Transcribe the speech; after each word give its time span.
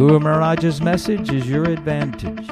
Guru 0.00 0.18
Maharaj's 0.18 0.80
message 0.80 1.30
is 1.30 1.46
your 1.46 1.64
advantage. 1.64 2.48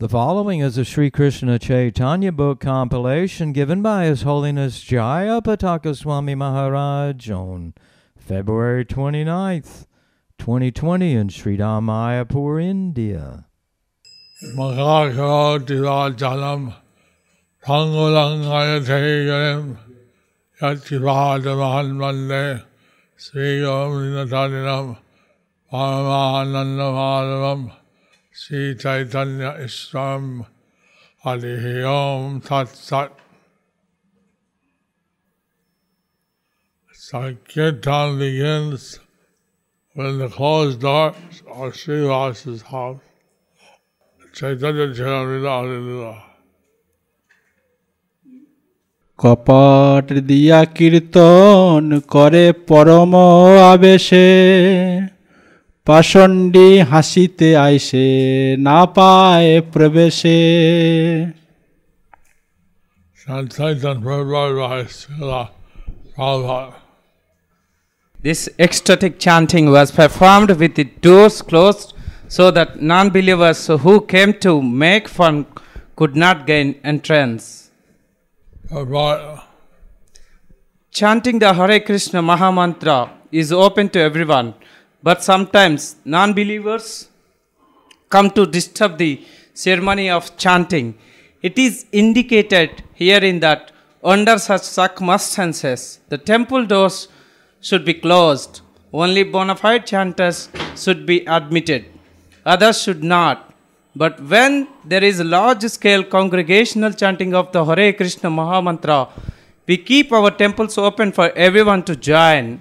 The 0.00 0.08
following 0.08 0.58
is 0.58 0.76
a 0.76 0.84
Sri 0.84 1.08
Krishna 1.08 1.56
Chaitanya 1.60 2.32
book 2.32 2.58
compilation 2.58 3.52
given 3.52 3.80
by 3.80 4.06
His 4.06 4.22
Holiness 4.22 4.82
Jaya 4.82 5.40
Pataka 5.40 5.96
Swami 5.96 6.34
Maharaj 6.34 7.30
on 7.30 7.74
February 8.18 8.84
29th, 8.84 9.86
2020 10.40 11.14
in 11.14 11.28
Sri 11.28 11.56
Mayapur, 11.56 12.60
India. 12.60 13.46
Govinatarinam 23.60 25.03
Paramahanandamadavam 25.74 27.62
Sri 28.32 28.76
Chaitanya 28.76 29.56
Isram 29.58 30.46
Harihi 31.24 31.84
Om 31.84 32.40
Tat 32.40 32.68
Sat 32.68 33.12
Sankirtan 36.94 38.18
begins 38.20 39.00
when 39.94 40.18
the 40.18 40.28
closed 40.28 40.80
doors 40.80 41.42
of 41.48 41.72
Srivasa's 41.72 42.62
house. 42.62 43.00
Chaitanya 44.32 44.86
Charanila 44.94 45.50
Hallelujah. 45.58 46.18
কপট 49.18 50.04
দিয়া 50.30 50.60
কীর্তন 50.76 51.82
করে 52.14 52.44
পরম 52.68 53.12
আবেশে 53.72 54.28
পাষণ্ডী 55.87 56.69
হাসিতে 56.91 57.49
আইসে 57.65 58.07
না 58.67 58.79
পায় 58.95 59.51
প্রবেশে 59.73 60.39
Translation 63.29 64.01
Prabhupada 64.01 64.57
by 64.57 64.83
Srila 64.85 65.41
Prabhupada. 66.15 66.73
This 68.19 68.49
ecstatic 68.57 69.19
chanting 69.19 69.69
was 69.69 69.91
performed 69.91 70.49
with 70.61 70.73
the 70.73 70.85
doors 71.05 71.35
closed 71.43 71.93
so 72.27 72.49
that 72.49 72.81
non 72.81 73.11
believers 73.11 73.67
who 73.67 74.01
came 74.13 74.33
to 74.45 74.51
make 74.63 75.07
fun 75.07 75.45
could 75.95 76.15
not 76.15 76.47
gain 76.47 76.67
entrance. 76.83 77.69
Prabhupada. 78.67 79.43
Chanting 80.91 81.37
the 81.37 81.53
Hare 81.53 81.79
Krishna 81.81 82.23
Mahamantra 82.23 83.11
is 83.31 83.51
open 83.51 83.89
to 83.89 83.99
everyone, 83.99 84.55
but 85.06 85.22
sometimes 85.30 85.82
non 86.16 86.32
believers 86.38 86.86
come 88.14 88.28
to 88.38 88.42
disturb 88.56 88.92
the 89.04 89.12
ceremony 89.64 90.08
of 90.18 90.24
chanting. 90.44 90.86
It 91.48 91.56
is 91.66 91.74
indicated 92.02 92.70
here 93.02 93.22
in 93.30 93.38
that 93.46 93.62
under 94.12 94.36
such 94.38 94.64
circumstances, 94.80 95.80
the 96.12 96.18
temple 96.32 96.64
doors 96.72 97.08
should 97.60 97.84
be 97.90 97.94
closed. 98.04 98.60
Only 99.02 99.24
bona 99.34 99.56
fide 99.62 99.86
chanters 99.92 100.38
should 100.82 101.00
be 101.12 101.18
admitted, 101.36 101.84
others 102.52 102.76
should 102.82 103.02
not. 103.16 103.36
But 104.02 104.14
when 104.32 104.52
there 104.84 105.04
is 105.10 105.20
large 105.36 105.64
scale 105.76 106.02
congregational 106.16 106.92
chanting 106.92 107.32
of 107.40 107.52
the 107.52 107.64
Hare 107.64 107.92
Krishna 107.92 108.30
Mahamantra, 108.30 109.00
we 109.68 109.76
keep 109.90 110.12
our 110.12 110.30
temples 110.42 110.76
open 110.78 111.12
for 111.12 111.28
everyone 111.46 111.82
to 111.84 111.94
join. 111.96 112.60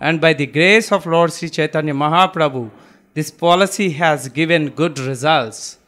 And 0.00 0.20
by 0.20 0.32
the 0.32 0.46
grace 0.46 0.92
of 0.92 1.06
Lord 1.06 1.32
Sri 1.32 1.48
Chaitanya 1.48 1.92
Mahaprabhu, 1.92 2.70
this 3.14 3.30
policy 3.30 3.90
has 3.90 4.28
given 4.28 4.70
good 4.70 4.98
results. 4.98 5.78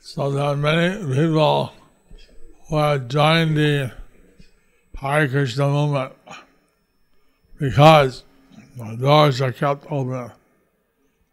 So 0.00 0.30
there 0.30 0.44
are 0.44 0.56
many 0.56 0.98
people 1.14 1.72
who 2.68 2.76
have 2.76 3.08
joined 3.08 3.56
the 3.56 3.92
Hare 4.96 5.28
Krishna 5.28 5.68
movement 5.68 6.12
because 7.58 8.24
the 8.76 8.96
doors 8.96 9.40
are 9.40 9.52
kept 9.52 9.84
open 9.90 10.30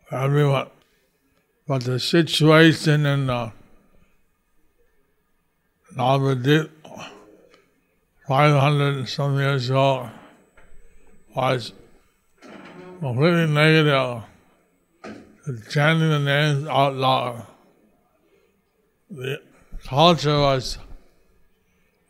for 0.07 0.15
everyone. 0.15 0.69
But 1.67 1.83
the 1.83 1.99
situation 1.99 3.05
in 3.05 3.29
uh, 3.29 3.51
Navadip 5.95 6.69
500 8.27 8.97
and 8.97 9.09
some 9.09 9.37
years 9.37 9.69
ago 9.69 10.09
was 11.35 11.73
completely 12.99 13.47
negative. 13.47 14.23
Chanting 15.69 16.09
the 16.09 16.19
names 16.19 16.67
out 16.67 16.93
loud 16.93 17.47
the 19.09 19.41
culture 19.85 20.37
was 20.39 20.77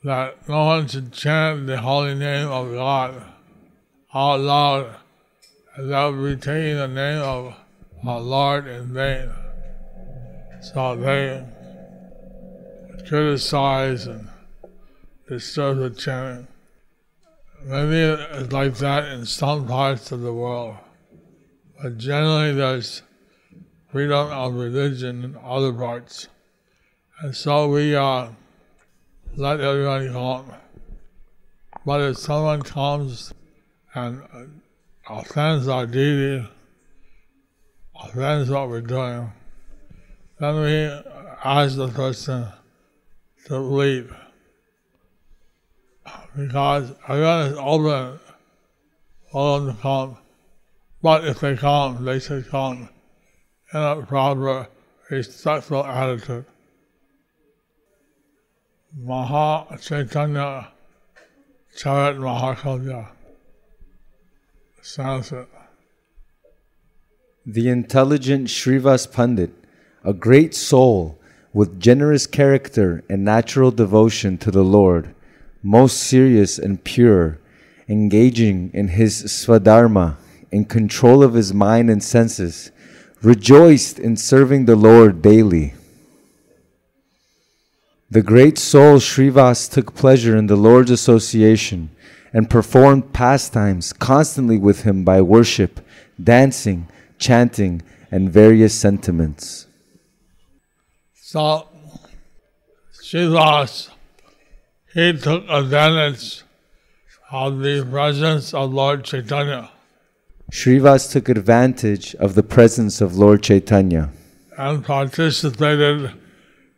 that 0.03 0.47
no 0.49 0.65
one 0.65 0.87
should 0.87 1.11
chant 1.13 1.67
the 1.67 1.77
holy 1.77 2.15
name 2.15 2.47
of 2.47 2.71
God 2.73 3.23
out 4.13 4.39
loud, 4.39 4.95
and 5.75 5.91
that 5.91 6.05
would 6.05 6.39
be 6.39 6.41
taking 6.41 6.77
the 6.77 6.87
name 6.87 7.21
of 7.21 7.55
our 8.05 8.19
Lord 8.19 8.67
in 8.67 8.93
vain. 8.93 9.29
So 10.61 10.95
they 10.95 11.45
criticize 13.07 14.07
and 14.07 14.27
disturb 15.27 15.79
the 15.79 15.89
chanting. 15.89 16.47
Maybe 17.65 17.97
it's 17.97 18.53
like 18.53 18.75
that 18.77 19.11
in 19.11 19.25
some 19.25 19.67
parts 19.67 20.11
of 20.11 20.21
the 20.21 20.33
world, 20.33 20.77
but 21.81 21.97
generally 21.97 22.53
there's 22.53 23.01
freedom 23.91 24.31
of 24.31 24.53
religion 24.53 25.23
in 25.23 25.37
other 25.43 25.73
parts. 25.73 26.27
And 27.21 27.35
so 27.35 27.67
we 27.67 27.95
uh, 27.95 28.29
let 29.35 29.59
everybody 29.59 30.09
come. 30.09 30.51
But 31.85 32.01
if 32.01 32.17
someone 32.17 32.61
comes 32.61 33.33
and 33.95 34.21
uh, 34.33 34.43
offends 35.09 35.67
our 35.67 35.87
deity, 35.87 36.47
offends 37.95 38.49
what 38.49 38.69
we're 38.69 38.81
doing, 38.81 39.31
then 40.39 40.61
we 40.61 41.01
ask 41.43 41.75
the 41.75 41.87
person 41.87 42.47
to 43.45 43.57
leave. 43.57 44.13
Because 46.37 46.93
everyone 47.07 47.47
is 47.47 47.57
open 47.57 48.19
for 49.31 49.59
them 49.59 49.75
to 49.75 49.81
come. 49.81 50.17
But 51.01 51.25
if 51.25 51.39
they 51.39 51.57
come, 51.57 52.05
they 52.05 52.19
should 52.19 52.47
come 52.47 52.89
in 53.73 53.79
a 53.79 54.03
proper, 54.03 54.67
respectful 55.09 55.83
attitude. 55.83 56.45
Maha 58.95 59.77
Chaitanya 59.79 60.67
Charat 61.75 62.17
Mahakalya. 62.17 63.07
Sanskrit. 64.83 65.49
The 67.47 67.67
intelligent 67.69 68.49
Srivas 68.49 69.11
Pandit, 69.11 69.53
a 70.03 70.13
great 70.13 70.53
soul 70.53 71.19
with 71.51 71.79
generous 71.79 72.27
character 72.27 73.03
and 73.09 73.25
natural 73.25 73.71
devotion 73.71 74.37
to 74.37 74.51
the 74.51 74.63
Lord, 74.63 75.15
most 75.63 75.97
serious 75.97 76.57
and 76.57 76.83
pure, 76.83 77.39
engaging 77.87 78.71
in 78.73 78.89
his 78.89 79.23
swadharma, 79.23 80.17
in 80.51 80.65
control 80.65 81.23
of 81.23 81.33
his 81.33 81.53
mind 81.53 81.89
and 81.89 82.03
senses, 82.03 82.71
rejoiced 83.21 83.99
in 83.99 84.15
serving 84.15 84.65
the 84.65 84.75
Lord 84.75 85.21
daily. 85.21 85.73
The 88.09 88.21
great 88.21 88.57
soul 88.57 88.97
Srivas 88.97 89.69
took 89.69 89.93
pleasure 89.93 90.37
in 90.37 90.47
the 90.47 90.55
Lord's 90.55 90.91
association 90.91 91.89
and 92.31 92.49
performed 92.49 93.11
pastimes 93.11 93.91
constantly 93.91 94.57
with 94.57 94.83
him 94.83 95.03
by 95.03 95.21
worship, 95.21 95.81
dancing, 96.21 96.87
chanting, 97.19 97.81
and 98.11 98.31
various 98.31 98.73
sentiments. 98.73 99.67
So, 101.13 101.67
Srivas, 102.93 103.89
he 104.97 105.13
took 105.13 105.47
advantage 105.47 106.41
of 107.29 107.59
the 107.59 107.87
presence 107.89 108.51
of 108.51 108.73
Lord 108.73 109.03
Chaitanya 109.03 109.69
Srivas 110.51 111.11
took 111.11 111.29
advantage 111.29 112.15
of 112.15 112.33
the 112.33 112.41
presence 112.41 112.99
of 112.99 113.15
Lord 113.15 113.43
Chaitanya 113.43 114.09
and 114.57 114.83
participated 114.83 116.13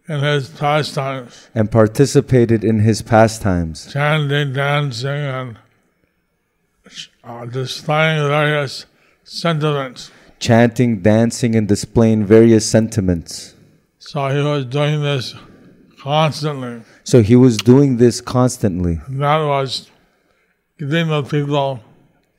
in 0.09 0.19
his 0.21 0.49
pastimes, 0.49 1.47
and 1.55 1.71
participated 1.71 2.63
in 2.63 2.79
his 2.79 3.01
pastimes, 3.01 3.93
chanting, 3.93 4.51
dancing, 4.53 5.21
and 5.37 5.57
uh, 7.23 7.45
displaying 7.45 8.27
various 8.27 8.85
sentiments. 9.23 10.11
chanting, 10.39 11.01
dancing, 11.01 11.55
and 11.55 11.67
displaying 11.67 12.25
various 12.25 12.65
sentiments. 12.65 13.53
So 13.99 14.27
he 14.29 14.41
was 14.41 14.65
doing 14.65 15.03
this 15.03 15.35
constantly. 16.01 16.81
So 17.08 17.22
he 17.22 17.36
was 17.36 17.56
doing 17.56 17.96
this 17.98 18.20
constantly. 18.20 19.00
And 19.06 19.20
that 19.20 19.38
was 19.44 19.90
giving 20.78 21.08
the 21.08 21.22
people, 21.22 21.80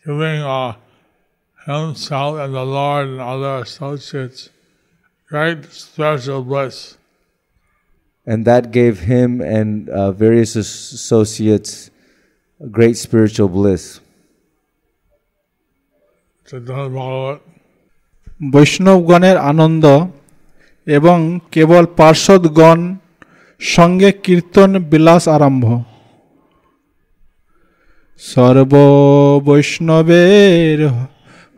giving 0.05 0.41
uh, 0.41 0.75
himself 1.65 2.39
and 2.39 2.53
the 2.53 2.65
Lord 2.65 3.07
and 3.07 3.21
other 3.21 3.53
associates 3.67 4.49
great 5.29 5.65
spiritual 5.71 6.43
bliss. 6.43 6.97
And 8.25 8.45
that 8.45 8.71
gave 8.71 9.01
him 9.01 9.41
and 9.41 9.89
uh, 9.89 10.11
various 10.11 10.55
as- 10.55 10.91
associates 10.93 11.91
great 12.71 12.97
spiritual 12.97 13.49
bliss. 13.49 13.99
Chaitanya 16.47 16.89
Bhagavat. 16.89 17.39
বৈষ্ণবগণের 18.53 19.37
আনন্দ 19.51 19.85
এবং 20.97 21.17
কেবল 21.53 21.83
পার্শ্বদগণ 21.99 22.79
সঙ্গে 23.61 24.09
কীর্তন 24.25 24.71
বিলাস 24.91 25.23
আরম্ভ 25.35 25.65
সর্ব 28.21 28.73
বৈষ্ণবের 29.47 30.79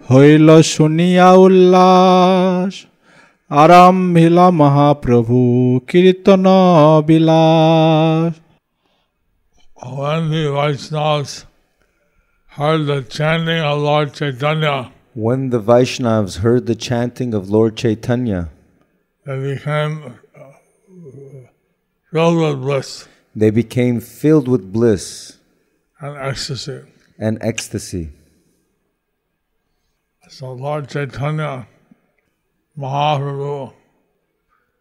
হইল 0.09 0.47
শুনিয়া 0.73 1.29
উল্লাস 1.45 2.73
আরম্ভিলা 3.51 4.47
মহাপ্রভু 4.61 5.37
কীর্তন 5.89 6.45
বিলাস 7.09 8.33
When 9.99 10.21
the 10.31 10.45
Vaishnavas 10.57 11.31
heard 12.57 12.81
the 12.87 13.01
chanting 13.17 13.61
of 13.69 13.75
Lord 13.79 14.07
Chaitanya, 14.13 14.75
When 15.15 15.41
the 15.51 15.61
Vaishnavas 15.61 16.33
heard 16.43 16.65
the 16.65 16.75
chanting 16.87 17.29
of 17.33 17.43
Lord 17.49 17.71
Chaitanya, 17.77 18.41
they 19.25 19.37
became 19.47 19.93
uh, 20.03 20.11
filled 22.12 22.38
with 22.38 22.60
bliss 22.60 23.08
they 23.34 23.50
became 23.50 24.00
filled 24.00 24.46
with 24.46 24.72
bliss 24.72 25.38
and 26.00 26.16
ecstasy. 26.18 26.80
and 27.18 27.38
ecstasy. 27.40 28.10
So 30.28 30.52
Lord 30.52 30.88
Chaitanya 30.88 31.66
Mahaprabhu 32.78 33.72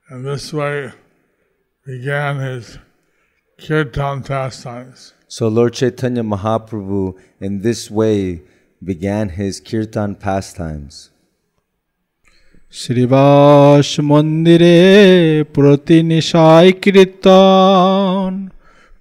in 0.09 0.23
this 0.23 0.53
way 0.53 0.91
began 1.85 2.39
his 2.39 2.77
kirtan 3.57 4.23
pastimes. 4.23 5.13
So 5.27 5.47
Lord 5.47 5.73
Chaitanya 5.73 6.23
Mahaprabhu 6.23 7.17
in 7.39 7.61
this 7.61 7.91
way 7.91 8.41
began 8.83 9.29
his 9.29 9.59
kirtan 9.59 10.15
pastimes. 10.15 11.10
Srivas 12.72 13.88
মন্দিরে 14.10 14.78
প্রতি 15.54 15.98
নিশায় 16.10 16.70
কীর্তন 16.82 18.30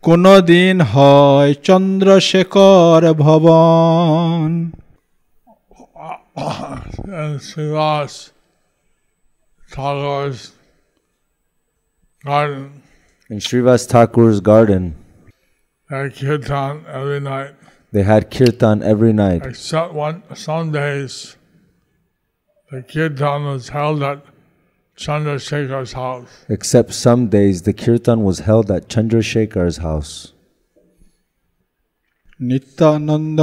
কোনো 0.04 0.34
দিন 0.52 0.76
হয় 0.94 1.52
চন্দ্রশেখর 1.68 3.02
ভবন 3.26 4.48
and 7.22 7.40
Srivas 7.40 8.32
Thakur's 9.72 10.52
garden 12.24 12.82
In 13.30 13.40
Srivas 13.40 13.88
Thakur's 13.88 14.40
garden, 14.42 14.96
had 15.90 16.14
kirtan 16.14 16.86
every 16.88 17.20
night, 17.20 17.56
they 17.92 18.04
had 18.04 18.30
kirtan 18.30 18.84
every 18.84 19.14
night, 19.14 19.46
except 19.46 19.94
one 19.94 20.22
some 20.36 20.72
days 20.72 21.36
the 22.72 22.82
kirtan 22.84 23.46
was 23.46 23.70
held 23.70 24.04
at 24.04 24.20
Chandrasekhar's 24.98 25.94
house. 25.94 26.46
except 26.50 26.94
some 26.94 27.28
days 27.28 27.62
the 27.62 27.74
kirtan 27.74 28.24
was 28.24 28.40
held 28.40 28.72
at 28.72 28.84
Chandrasekhar's 28.88 29.78
house. 29.80 30.14
Nityananda 32.40 33.40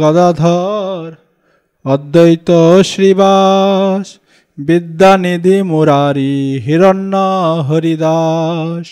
Gadadhar 0.00 1.06
অদ্বৈত 1.84 2.48
শ্রীবাস 2.90 4.06
বিদ্যানিধি 4.58 5.56
মুরারি 5.70 6.34
হিরণ্য 6.66 7.14
হরিদাস 7.68 8.86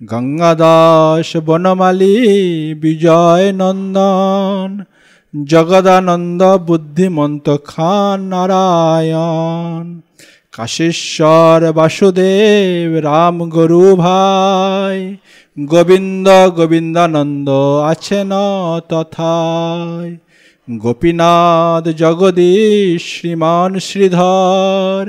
গঙ্গাদাস 0.00 1.28
বনমালী 1.48 2.16
বিজয় 2.82 3.46
নন্দন 3.52 4.70
জগদানন্দ 5.33 6.41
বুদ্ধিমন্ত 6.67 7.47
খান 7.65 8.19
নারায়ণ। 8.21 9.85
কাশীশ্বর 10.51 11.61
বাসুদেব, 11.71 12.91
রাম 12.99 13.37
গরু 13.49 13.95
ভাই, 13.95 14.99
গোবিন্দ 15.57 16.27
গোবিন্দানন্দ 16.49 17.49
আছেন 17.83 18.31
তথায়। 18.89 20.11
গোপীনাথ 20.77 21.85
জগদীশ, 21.97 23.01
শ্রীমান 23.11 23.71
শ্রীধর, 23.79 25.03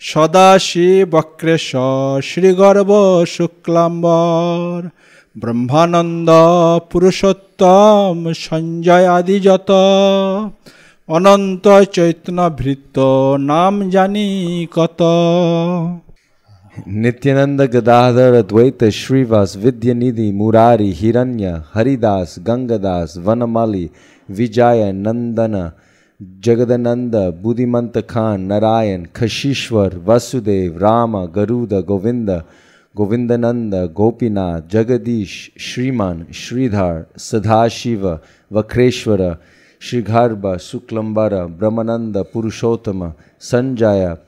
সদাশিব 0.00 1.08
বক্রেশ্বর, 1.10 2.22
শ্রীগর্ভ 2.22 2.90
শুক্লাম্বর 3.26 4.80
ब्रह्मानंद 5.36 6.28
पुरुषोत्तम 6.92 8.24
संजय 8.34 9.04
आदि 9.08 9.38
जत 9.40 9.70
अनंत 11.08 11.68
चैतन्य 11.94 12.48
भृत 12.58 12.98
नाम 13.40 13.78
जानी 13.90 14.26
कत 14.74 15.02
नित्यानंद 16.96 17.62
गदाधर 17.72 18.40
द्वैत 18.42 18.84
श्रीवास 18.92 19.56
विद्यानिधि 19.64 20.30
मुरारी 20.32 20.90
हिरण्य 21.00 21.52
हरिदास 21.74 22.34
गंगादास 22.46 23.16
वनमाली 23.24 23.88
विजय 24.28 24.90
नंदन 24.96 25.56
जगदनंद 26.44 27.16
बुद्धिमंत 27.42 27.98
Khan 28.10 28.40
Narayan 28.52 29.06
खशीश्वर 29.16 29.96
Vasudev 30.06 30.76
Ram 30.78 31.16
गरुद 31.36 31.74
Govind 31.88 32.30
Govindananda 32.94 33.92
Gopinath 33.92 34.68
Jagadish 34.68 35.52
Shriman 35.54 36.26
Sridhar 36.28 37.06
Sadhashiva 37.14 38.22
Vakreshwara 38.52 39.38
Shrigarbha 39.78 40.56
Suklambara 40.58 41.48
Brahmananda 41.56 42.22
Purushottama 42.30 43.14
Sanjaya 43.38 44.20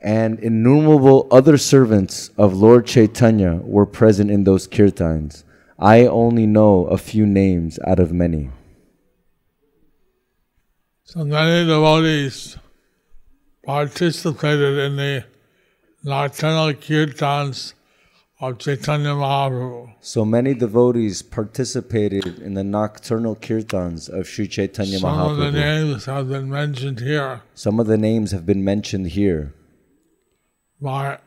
and 0.00 0.38
innumerable 0.38 1.28
other 1.30 1.58
servants 1.58 2.30
of 2.38 2.54
Lord 2.54 2.86
Chaitanya 2.86 3.60
were 3.64 3.84
present 3.84 4.30
in 4.30 4.44
those 4.44 4.66
kirtans. 4.66 5.44
I 5.78 6.06
only 6.06 6.46
know 6.46 6.86
a 6.86 6.96
few 6.96 7.26
names 7.26 7.78
out 7.86 7.98
of 7.98 8.12
many. 8.12 8.50
Many 11.14 11.66
devotees 11.66 12.56
participated 13.64 14.78
in 14.78 14.96
the 14.96 15.24
nocturnal 16.04 16.72
kirtans 16.74 17.74
of 18.40 18.58
Chaitanya 18.58 19.08
Mahaprabhu. 19.14 19.92
So 20.00 20.24
many 20.24 20.54
devotees 20.54 21.22
participated 21.22 22.38
in 22.38 22.54
the 22.54 22.62
nocturnal 22.62 23.34
kirtans 23.36 24.08
of 24.08 24.28
Sri 24.28 24.46
Chaitanya 24.46 24.98
Some 24.98 25.18
of 25.18 25.36
the 25.36 25.44
Mahaprabhu. 25.46 25.52
names 25.54 26.04
have 26.04 26.28
been 26.28 26.48
mentioned 26.48 27.00
here 27.00 27.42
Some 27.54 27.80
of 27.80 27.86
the 27.88 27.98
names 27.98 28.30
have 28.30 28.46
been 28.46 28.62
mentioned 28.64 29.08
here, 29.08 29.54
by, 30.80 31.18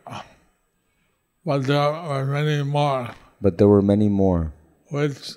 but 1.46 1.64
there 1.68 1.92
were 1.92 2.26
many 2.26 2.64
more 2.64 3.10
but 3.42 3.58
there 3.58 3.68
were 3.68 3.82
many 3.82 4.08
more, 4.08 4.54
which 4.90 5.34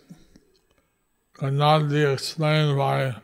cannot 1.33 1.88
be 1.88 2.02
explained 2.04 2.76
by 2.76 3.14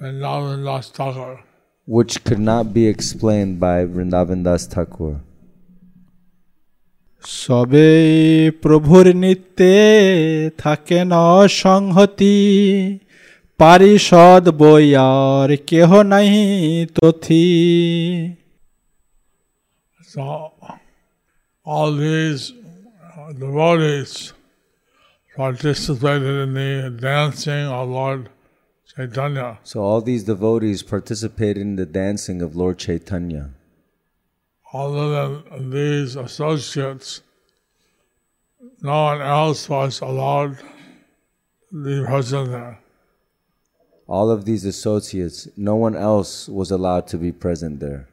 Vrindavan 0.00 0.64
Das 0.64 0.88
Thakur. 0.90 1.40
which 1.86 2.22
could 2.24 2.38
not 2.38 2.72
be 2.72 2.86
explained 2.86 3.58
by 3.60 3.84
Vrindavan 3.84 4.44
Das 4.44 4.66
Thakur. 4.66 5.20
সবে 7.24 7.90
প্রভুর 8.62 9.06
নিত্যে 9.14 9.74
থাকেন 10.58 11.10
সংহতি 11.62 12.36
পারিষদ 13.60 14.44
বইয়ার 14.60 15.48
কেহ 15.70 15.90
নাহি 16.12 16.46
তথি 16.96 17.46
So 20.12 20.22
all 21.66 21.90
these 22.06 22.42
uh, 22.50 23.32
devotees 23.32 24.32
participated 25.36 26.34
in 26.44 26.54
the 26.54 26.90
dancing 27.00 27.66
of 27.68 27.88
Lord 27.88 28.22
Chaitanya. 28.88 29.48
So 29.62 29.76
all 29.82 30.00
these 30.00 30.24
devotees 30.24 30.82
participated 30.82 31.58
in 31.58 31.76
the 31.76 31.86
dancing 31.86 32.42
of 32.42 32.56
Lord 32.56 32.76
Chaitanya. 32.78 33.44
Other 34.73 35.07
than 35.15 35.69
these 35.71 36.15
associates, 36.15 37.21
no 38.81 39.03
one 39.03 39.21
else 39.21 39.69
was 39.69 40.01
allowed 40.01 40.57
to 41.69 41.83
be 41.85 42.05
present 42.05 42.49
there. 42.51 42.79
All 44.07 44.29
of 44.29 44.45
these 44.45 44.65
associates, 44.65 45.47
no 45.55 45.75
one 45.75 45.95
else 45.95 46.49
was 46.49 46.71
allowed 46.71 47.07
to 47.07 47.17
be 47.17 47.31
present 47.31 47.79
there. 47.79 48.03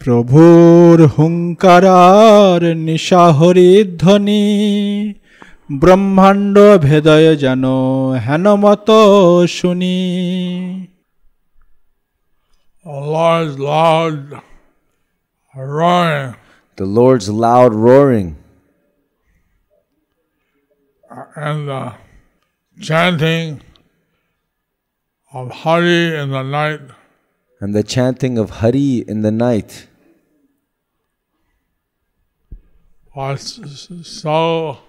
প্রভুর 0.00 0.96
হুঙ্কারার 1.16 2.62
নিশাহরি 2.88 3.70
ধ্বনি 4.02 4.44
ব্রহ্মাণ্ড 5.80 6.56
ভেদয় 6.86 7.28
যেন 7.36 7.64
হেনমত 8.26 8.88
শুনি 9.58 9.98
Large, 12.91 13.59
loud 13.59 14.41
roaring. 15.55 16.35
The 16.75 16.85
Lord's 16.85 17.29
loud 17.29 17.75
roaring. 17.75 18.35
And 21.35 21.67
the 21.67 21.93
chanting 22.81 23.61
of 25.31 25.51
Hari 25.51 26.15
in 26.15 26.31
the 26.31 26.41
night. 26.41 26.81
And 27.61 27.75
the 27.75 27.83
chanting 27.83 28.39
of 28.39 28.49
Hari 28.49 29.05
in 29.07 29.21
the 29.21 29.31
night. 29.31 29.87
Was 33.15 33.61
so 34.01 34.79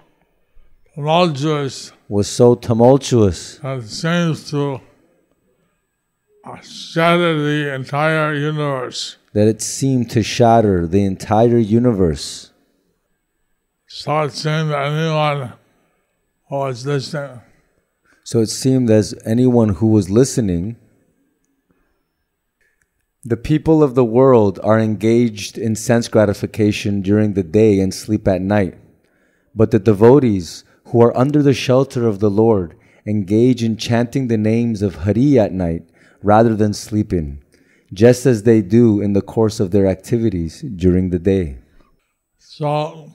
tumultuous. 0.95 1.91
Was 2.09 2.27
so 2.27 2.55
tumultuous. 2.55 3.57
That 3.57 3.83
seems 3.83 4.49
to 4.49 4.81
shatter 6.63 7.41
the 7.41 7.73
entire 7.73 8.33
universe. 8.33 9.17
that 9.33 9.47
it 9.47 9.61
seemed 9.61 10.09
to 10.11 10.23
shatter 10.23 10.87
the 10.87 11.05
entire 11.05 11.57
universe. 11.57 12.51
So 13.87 14.21
it 14.23 14.33
seemed 14.33 14.71
that 14.71 14.85
anyone 14.85 15.53
who 16.49 16.55
was 16.57 16.85
listening 16.85 17.41
So 18.23 18.39
it 18.39 18.47
seemed 18.47 18.89
as 18.89 19.13
anyone 19.25 19.69
who 19.75 19.87
was 19.87 20.09
listening, 20.09 20.77
the 23.23 23.37
people 23.37 23.83
of 23.83 23.95
the 23.95 24.05
world 24.05 24.59
are 24.63 24.79
engaged 24.79 25.57
in 25.57 25.75
sense 25.75 26.07
gratification 26.07 27.01
during 27.01 27.33
the 27.33 27.43
day 27.43 27.79
and 27.79 27.93
sleep 27.93 28.27
at 28.27 28.41
night. 28.41 28.75
But 29.53 29.71
the 29.71 29.79
devotees 29.79 30.63
who 30.85 31.01
are 31.01 31.15
under 31.15 31.43
the 31.43 31.53
shelter 31.53 32.07
of 32.07 32.19
the 32.19 32.29
Lord 32.29 32.75
engage 33.05 33.63
in 33.63 33.77
chanting 33.77 34.27
the 34.27 34.37
names 34.37 34.81
of 34.81 35.03
Hari 35.03 35.37
at 35.37 35.51
night 35.51 35.83
rather 36.23 36.55
than 36.55 36.73
sleeping, 36.73 37.43
just 37.93 38.25
as 38.25 38.43
they 38.43 38.61
do 38.61 39.01
in 39.01 39.13
the 39.13 39.21
course 39.21 39.59
of 39.59 39.71
their 39.71 39.87
activities 39.87 40.61
during 40.61 41.09
the 41.09 41.19
day. 41.19 41.57
So 42.37 43.11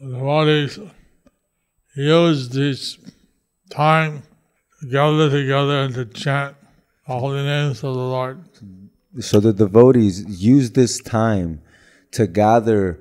the 0.00 0.10
devotees 0.10 0.78
use 1.96 2.48
this 2.48 2.98
time 3.70 4.22
to 4.80 4.86
gather 4.88 5.30
together 5.30 5.82
and 5.82 5.94
to 5.94 6.04
chant 6.04 6.56
the 7.06 7.14
holy 7.14 7.42
names 7.42 7.82
of 7.84 7.94
the 7.94 8.00
Lord. 8.00 8.44
So 9.20 9.40
the 9.40 9.52
devotees 9.52 10.42
use 10.42 10.72
this 10.72 10.98
time 11.00 11.62
to 12.12 12.26
gather 12.26 13.00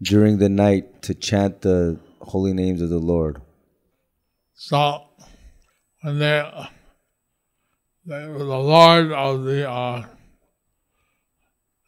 during 0.00 0.38
the 0.38 0.48
night 0.48 1.02
to 1.02 1.14
chant 1.14 1.62
the 1.62 1.98
holy 2.20 2.52
names 2.52 2.80
of 2.80 2.90
the 2.90 2.98
Lord. 2.98 3.40
So 4.54 5.02
when 6.02 6.18
they, 6.18 6.50
the 8.08 8.44
Lord 8.44 9.12
of 9.12 9.44
the, 9.44 9.68
uh, 9.70 10.04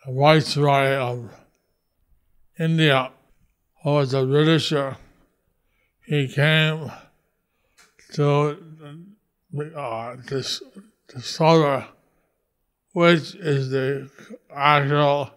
Viceroy 0.07 0.95
of 0.95 1.31
India, 2.59 3.11
who 3.83 3.91
was 3.91 4.13
a 4.13 4.25
Britisher, 4.25 4.97
he 6.05 6.29
came 6.29 6.91
to 8.13 8.59
uh, 9.77 10.17
dis- 10.27 10.63
discover 11.09 11.87
which 12.93 13.35
is 13.37 13.71
the 13.71 14.11
actual 14.55 15.31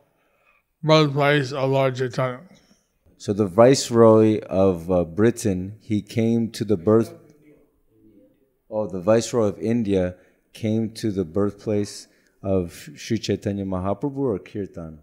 birthplace 0.82 1.52
of 1.54 1.70
Lord 1.70 1.96
Chaitanya. 1.96 2.42
So 3.18 3.32
the 3.32 3.48
viceroy 3.48 4.42
of 4.42 4.92
uh, 4.92 5.04
Britain, 5.06 5.78
he 5.80 6.02
came 6.02 6.52
to 6.52 6.66
the 6.66 6.76
birth. 6.76 7.14
Oh, 8.70 8.88
the 8.88 9.00
viceroy 9.00 9.48
of 9.48 9.60
India 9.60 10.16
came 10.54 10.92
to 10.92 11.12
the 11.12 11.26
birthplace 11.26 12.08
of 12.42 12.90
Sri 12.96 13.18
Chaitanya 13.18 13.66
Mahaprabhu 13.66 14.18
or 14.18 14.40
Kirtan, 14.40 15.00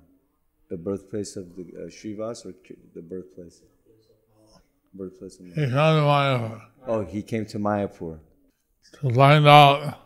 the 0.69 0.77
birthplace 0.77 1.37
of 1.37 1.57
the 1.57 1.63
uh, 1.63 1.87
Srivas 1.89 2.47
or 2.47 2.53
Ki- 2.53 2.77
the 2.95 3.03
birthplace. 3.03 3.63
Birthplace. 4.95 5.39
Of 5.39 5.47
He 5.47 5.55
came 5.55 5.71
to 5.71 5.77
Mayapur. 6.03 6.61
oh, 6.87 7.05
he 7.05 7.23
came 7.23 7.47
to 7.47 7.59
Mayapur. 7.59 8.19
to 9.01 9.15
find 9.15 9.47
out 9.47 9.99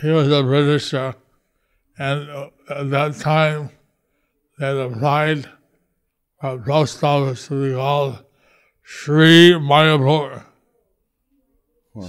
he 0.00 0.08
was 0.10 0.28
a 0.32 0.42
Britisher, 0.42 1.14
and 1.98 2.30
uh, 2.30 2.48
at 2.70 2.90
that 2.90 3.14
time 3.16 3.70
they 4.58 4.66
had 4.66 4.76
applied 4.76 5.48
a 6.42 6.58
post 6.58 7.02
office 7.04 7.46
to 7.48 7.68
be 7.68 7.74
called 7.74 8.24
Sri 8.82 9.52
Mayapur. 9.52 10.44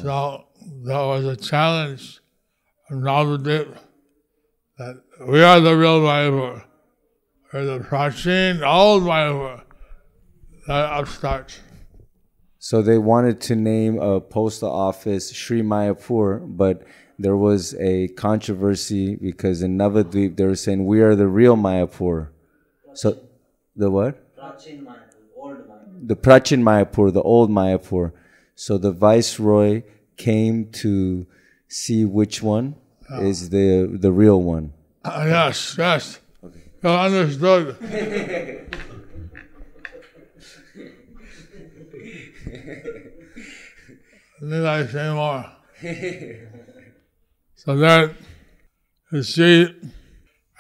So 0.02 0.47
that 0.88 1.02
was 1.02 1.26
a 1.26 1.36
challenge 1.36 2.22
from 2.88 3.02
Navadip 3.02 3.78
that 4.78 5.02
we 5.28 5.44
are 5.44 5.60
the 5.60 5.76
real 5.76 6.02
Mayapur. 6.02 6.64
We're 7.52 7.66
the 7.66 7.80
Prachin, 7.80 8.66
old 8.66 9.04
Mayapur. 9.04 9.64
That 10.68 11.00
upstarts. 11.00 11.60
So 12.60 12.82
they 12.82 12.98
wanted 12.98 13.42
to 13.42 13.56
name 13.56 14.00
a 14.00 14.22
postal 14.22 14.72
office 14.72 15.32
Sri 15.32 15.62
Mayapur, 15.62 16.58
but 16.58 16.84
there 17.20 17.36
was 17.36 17.74
a 17.76 18.10
controversy 18.10 19.16
because 19.16 19.62
in 19.62 19.78
Navadvip 19.78 20.38
they 20.38 20.46
were 20.46 20.56
saying 20.56 20.86
we 20.86 21.02
are 21.02 21.16
the 21.16 21.28
real 21.28 21.56
Mayapur. 21.56 22.30
So 22.94 23.18
the 23.76 23.90
what? 23.90 24.24
The 24.36 26.16
Prachin 26.16 26.62
Mayapur, 26.62 27.12
the 27.12 27.22
old 27.22 27.50
Mayapur. 27.50 28.14
So 28.56 28.78
the 28.78 28.92
viceroy 28.92 29.84
came 30.18 30.70
to 30.72 31.26
see 31.68 32.06
which 32.06 32.42
one 32.44 32.76
is 33.22 33.50
the 33.50 33.98
the 34.00 34.12
real 34.12 34.42
one. 34.42 34.74
Ah, 35.06 35.26
yes, 35.26 35.76
yes. 35.78 36.20
You 36.84 36.90
understood. 36.90 37.76
Need 44.42 44.66
I 44.66 44.86
say 44.86 45.14
more? 45.14 45.46
so 47.56 47.76
that, 47.76 48.14
you 49.12 49.24
see, 49.24 49.74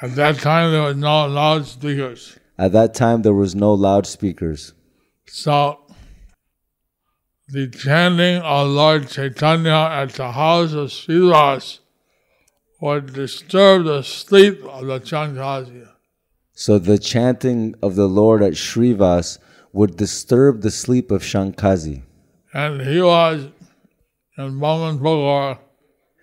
at 0.01 0.15
that 0.15 0.39
time 0.39 0.71
there 0.71 0.81
was 0.81 0.95
no 0.95 1.27
loudspeakers. 1.27 2.39
At 2.57 2.71
that 2.71 2.95
time 2.95 3.21
there 3.21 3.35
was 3.35 3.53
no 3.53 3.73
loudspeakers. 3.73 4.73
So 5.27 5.79
the 7.49 7.67
chanting 7.67 8.41
of 8.41 8.67
Lord 8.67 9.09
Chaitanya 9.09 9.89
at 9.91 10.13
the 10.13 10.31
house 10.31 10.73
of 10.73 10.89
Srivas 10.89 11.79
would 12.81 13.13
disturb 13.13 13.85
the 13.85 14.03
sleep 14.03 14.63
of 14.65 14.85
the 14.85 14.99
Chand 14.99 15.37
Kazi. 15.37 15.83
So 16.53 16.79
the 16.79 16.97
chanting 16.97 17.75
of 17.81 17.95
the 17.95 18.07
Lord 18.07 18.41
at 18.43 18.53
Srivas 18.53 19.39
would 19.71 19.95
disturb 19.95 20.61
the 20.61 20.71
sleep 20.71 21.11
of 21.11 21.23
Chand 21.23 21.57
Kazi. 21.57 22.03
And 22.53 22.81
he 22.81 23.01
was 23.01 23.47
in 24.37 24.59
Bhamanpur, 24.59 25.59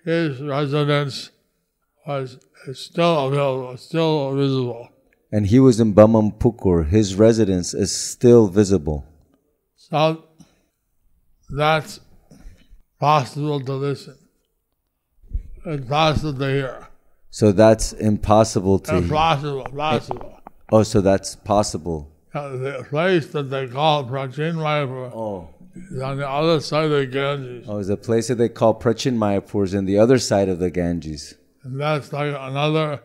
his 0.03 0.41
residence 0.41 1.31
was 2.05 2.37
is 2.67 2.79
still 2.79 3.27
available, 3.27 3.77
still 3.77 4.35
visible. 4.35 4.89
And 5.31 5.47
he 5.47 5.59
was 5.59 5.79
in 5.79 5.93
Bamanpukur. 5.93 6.87
His 6.87 7.15
residence 7.15 7.73
is 7.73 7.91
still 7.91 8.47
visible. 8.47 9.05
So 9.75 10.23
that's 11.49 11.99
possible 12.99 13.59
to 13.61 13.73
listen. 13.73 14.17
It's 15.65 15.87
possible 15.87 16.33
to 16.39 16.45
hear. 16.45 16.87
So 17.29 17.51
that's 17.51 17.93
impossible 17.93 18.79
to. 18.79 18.97
It's 18.97 19.09
possible, 19.09 19.63
possible. 19.65 20.39
Oh, 20.71 20.83
so 20.83 21.01
that's 21.01 21.35
possible. 21.35 22.11
Uh, 22.33 22.49
The 22.57 22.85
place 22.89 23.27
that 23.27 23.49
they 23.49 23.67
call 23.67 24.05
Prachin 24.05 24.55
Mayapur 24.55 25.11
Oh. 25.13 25.49
is 25.91 26.01
on 26.01 26.17
the 26.17 26.27
other 26.29 26.59
side 26.59 26.85
of 26.85 26.91
the 26.91 27.05
Ganges. 27.05 27.65
Oh, 27.67 27.83
the 27.83 27.97
place 27.97 28.27
that 28.29 28.35
they 28.35 28.49
call 28.49 28.73
Prachin 28.79 29.17
Mayapur 29.17 29.63
is 29.65 29.75
on 29.75 29.85
the 29.85 29.97
other 29.97 30.17
side 30.19 30.49
of 30.49 30.59
the 30.59 30.69
Ganges. 30.71 31.35
And 31.63 31.79
that's 31.79 32.13
like 32.13 32.35
another 32.37 33.01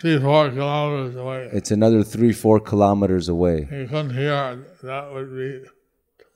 three, 0.00 0.18
four 0.20 0.50
kilometers 0.50 1.16
away. 1.16 1.48
It's 1.52 1.70
another 1.70 2.02
three, 2.04 2.32
four 2.32 2.60
kilometers 2.60 3.28
away. 3.28 3.68
You 3.70 3.86
couldn't 3.86 4.14
hear 4.14 4.34
it. 4.60 4.82
That 4.82 5.12
would 5.12 5.30
be 5.34 5.62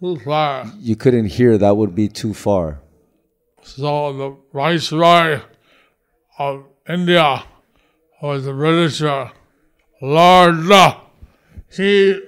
too 0.02 0.16
far. 0.16 0.66
You 0.80 0.97
couldn't 0.97 1.26
hear, 1.26 1.56
that 1.56 1.76
would 1.76 1.94
be 1.94 2.09
too 2.09 2.35
far. 2.35 2.80
So 3.62 4.12
the 4.12 4.37
Viceroy 4.52 5.40
of 6.38 6.64
India 6.88 7.44
was 8.21 8.44
the 8.44 8.52
Britisher, 8.52 9.30
Lord, 10.00 10.71
uh, 10.73 10.99
he 11.71 12.21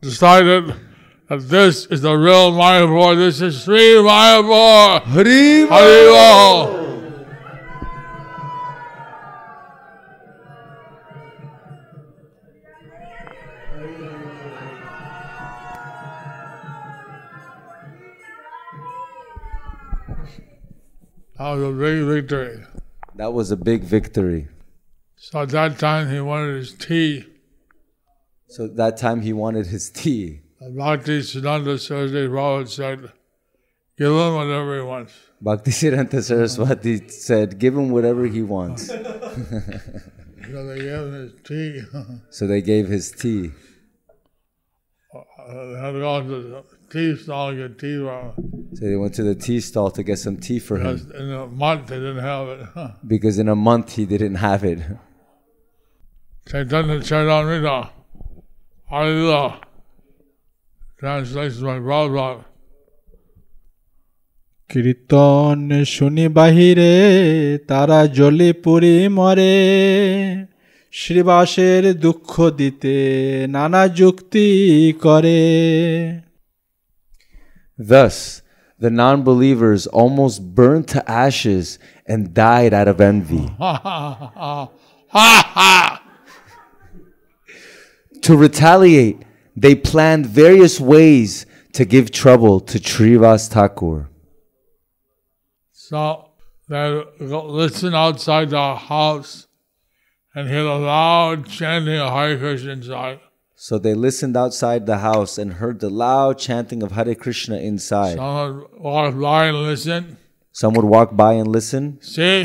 decided 0.00 0.74
that 1.28 1.40
this 1.50 1.84
is 1.86 2.00
the 2.00 2.14
real 2.14 2.52
Mayapur, 2.52 3.16
this 3.16 3.42
is 3.42 3.62
Sri 3.62 3.96
Mayapur. 3.96 5.02
Hari 5.02 5.66
Haribol. 5.68 6.81
That 21.42 21.54
was 21.56 21.62
a 21.64 21.72
big 21.72 22.04
victory. 22.04 22.64
That 23.16 23.32
was 23.32 23.50
a 23.50 23.56
big 23.56 23.82
victory. 23.82 24.48
So 25.16 25.42
at 25.42 25.48
that 25.48 25.76
time 25.76 26.08
he 26.08 26.20
wanted 26.20 26.54
his 26.56 26.72
tea. 26.74 27.26
So 28.46 28.66
at 28.66 28.76
that 28.76 28.96
time 28.96 29.22
he 29.22 29.32
wanted 29.32 29.66
his 29.66 29.90
tea. 29.90 30.42
Bhakti 30.60 31.18
Siddhanta 31.18 31.80
Saraswati 31.80 32.28
Prabhupada 32.28 32.68
said, 32.68 33.12
give 33.98 34.12
him 34.12 34.34
whatever 34.34 34.76
he 34.76 34.82
wants. 34.82 35.14
Bhaktisiddhanta 35.44 36.22
Saraswati 36.22 37.08
said, 37.08 37.58
give 37.58 37.76
him 37.76 37.90
whatever 37.90 38.26
he 38.26 38.42
wants. 38.42 38.90
So 40.52 40.66
they 40.66 40.78
gave 40.80 40.98
him 40.98 41.12
his 41.12 41.32
tea. 41.44 41.82
So 42.30 42.46
they 42.46 42.60
gave 42.62 42.88
his 42.88 43.10
tea 43.10 43.52
gone 45.12 46.26
to 46.26 46.42
the 46.42 46.64
tea 46.90 47.16
stall 47.16 47.50
to 47.50 47.56
get 47.68 47.78
tea. 47.78 47.96
So 47.96 48.34
they 48.80 48.96
went 48.96 49.14
to 49.14 49.22
the 49.22 49.34
tea 49.34 49.60
stall 49.60 49.90
to 49.90 50.02
get 50.02 50.18
some 50.18 50.36
tea 50.38 50.58
for 50.58 50.78
him. 50.78 51.12
In 51.18 51.32
a 51.32 51.46
month, 51.46 51.88
they 51.88 51.96
didn't 51.96 52.18
have 52.18 52.48
it. 52.48 52.90
because 53.06 53.38
in 53.38 53.48
a 53.48 53.56
month, 53.56 53.92
he 53.96 54.06
didn't 54.06 54.36
have 54.36 54.64
it. 54.64 54.80
Chaitanya 56.48 56.98
Charitamrita, 56.98 57.90
Alila, 58.90 59.62
translation 60.98 61.64
by 61.64 61.78
Prabhupada. 61.78 62.44
কীর্তন 64.72 65.58
শুনি 65.96 66.26
বাহিরে 66.28 66.92
তারা 67.68 68.00
পুরি 68.62 68.96
মরে 69.18 69.54
শ্রীবাসের 71.00 71.82
দুঃখ 72.04 72.30
দিতে 72.60 72.96
নানা 73.56 73.82
যুক্তি 74.00 74.48
করে 75.04 75.40
Thus, 77.92 78.16
the 78.82 78.92
non 79.00 79.16
believers 79.30 79.82
almost 80.00 80.36
burned 80.58 80.86
to 80.94 81.00
ashes 81.26 81.66
and 82.12 82.20
died 82.46 82.72
out 82.78 82.88
of 82.92 82.96
envy. 83.12 83.46
to 88.26 88.32
retaliate, 88.44 89.18
they 89.64 89.74
planned 89.90 90.24
various 90.42 90.74
ways 90.92 91.30
to 91.76 91.82
give 91.94 92.06
trouble 92.22 92.56
to 92.70 92.76
Srivas 92.88 93.44
Thakur. 93.54 93.98
So 95.86 96.02
they 96.68 96.88
listen 97.60 97.92
outside 98.04 98.50
our 98.64 98.76
house 98.94 99.32
and 100.34 100.48
hear 100.48 100.62
the 100.62 100.78
loud 100.78 101.46
chanting 101.46 101.98
of 101.98 102.12
Hare 102.12 102.38
Krishna 102.38 102.72
inside. 102.72 103.20
So 103.54 103.78
they 103.78 103.94
listened 103.94 104.36
outside 104.36 104.86
the 104.86 104.98
house 104.98 105.38
and 105.38 105.54
heard 105.54 105.80
the 105.80 105.90
loud 105.90 106.38
chanting 106.38 106.82
of 106.82 106.92
Hare 106.92 107.14
Krishna 107.14 107.56
inside. 107.58 108.16
Someone 108.16 108.66
walk 108.78 109.18
by 109.18 109.46
and 109.46 109.58
listen. 109.58 110.16
Some 110.50 110.74
would 110.74 110.84
walk 110.84 111.16
by 111.16 111.34
and 111.34 111.48
listen. 111.48 112.00
See, 112.02 112.40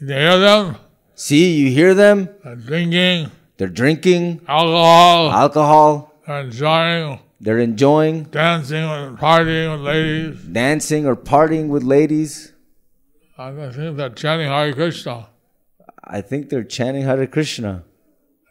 you 0.00 0.06
hear 0.06 0.38
them? 0.38 0.76
See, 1.14 1.56
you 1.56 1.70
hear 1.70 1.94
them? 1.94 2.28
They're 2.42 2.56
drinking 2.56 3.30
They're 3.58 3.68
drinking 3.68 4.40
alcohol, 4.48 5.30
alcohol, 5.30 6.14
they're 6.26 6.38
enjoying, 6.40 7.18
they're 7.40 7.58
enjoying 7.58 8.24
dancing 8.24 8.84
or 8.84 9.16
partying 9.16 9.72
with 9.72 9.80
ladies. 9.82 10.42
dancing 10.44 11.06
or 11.06 11.16
partying 11.16 11.68
with 11.68 11.82
ladies. 11.82 12.52
I 13.36 13.52
think 13.70 13.96
they're 13.98 14.10
chanting 14.10 14.48
Hare 14.48 14.72
Krishna. 14.72 15.28
I 16.12 16.20
think 16.20 16.48
they're 16.48 16.64
chanting 16.64 17.04
Hare 17.04 17.26
Krishna, 17.28 17.84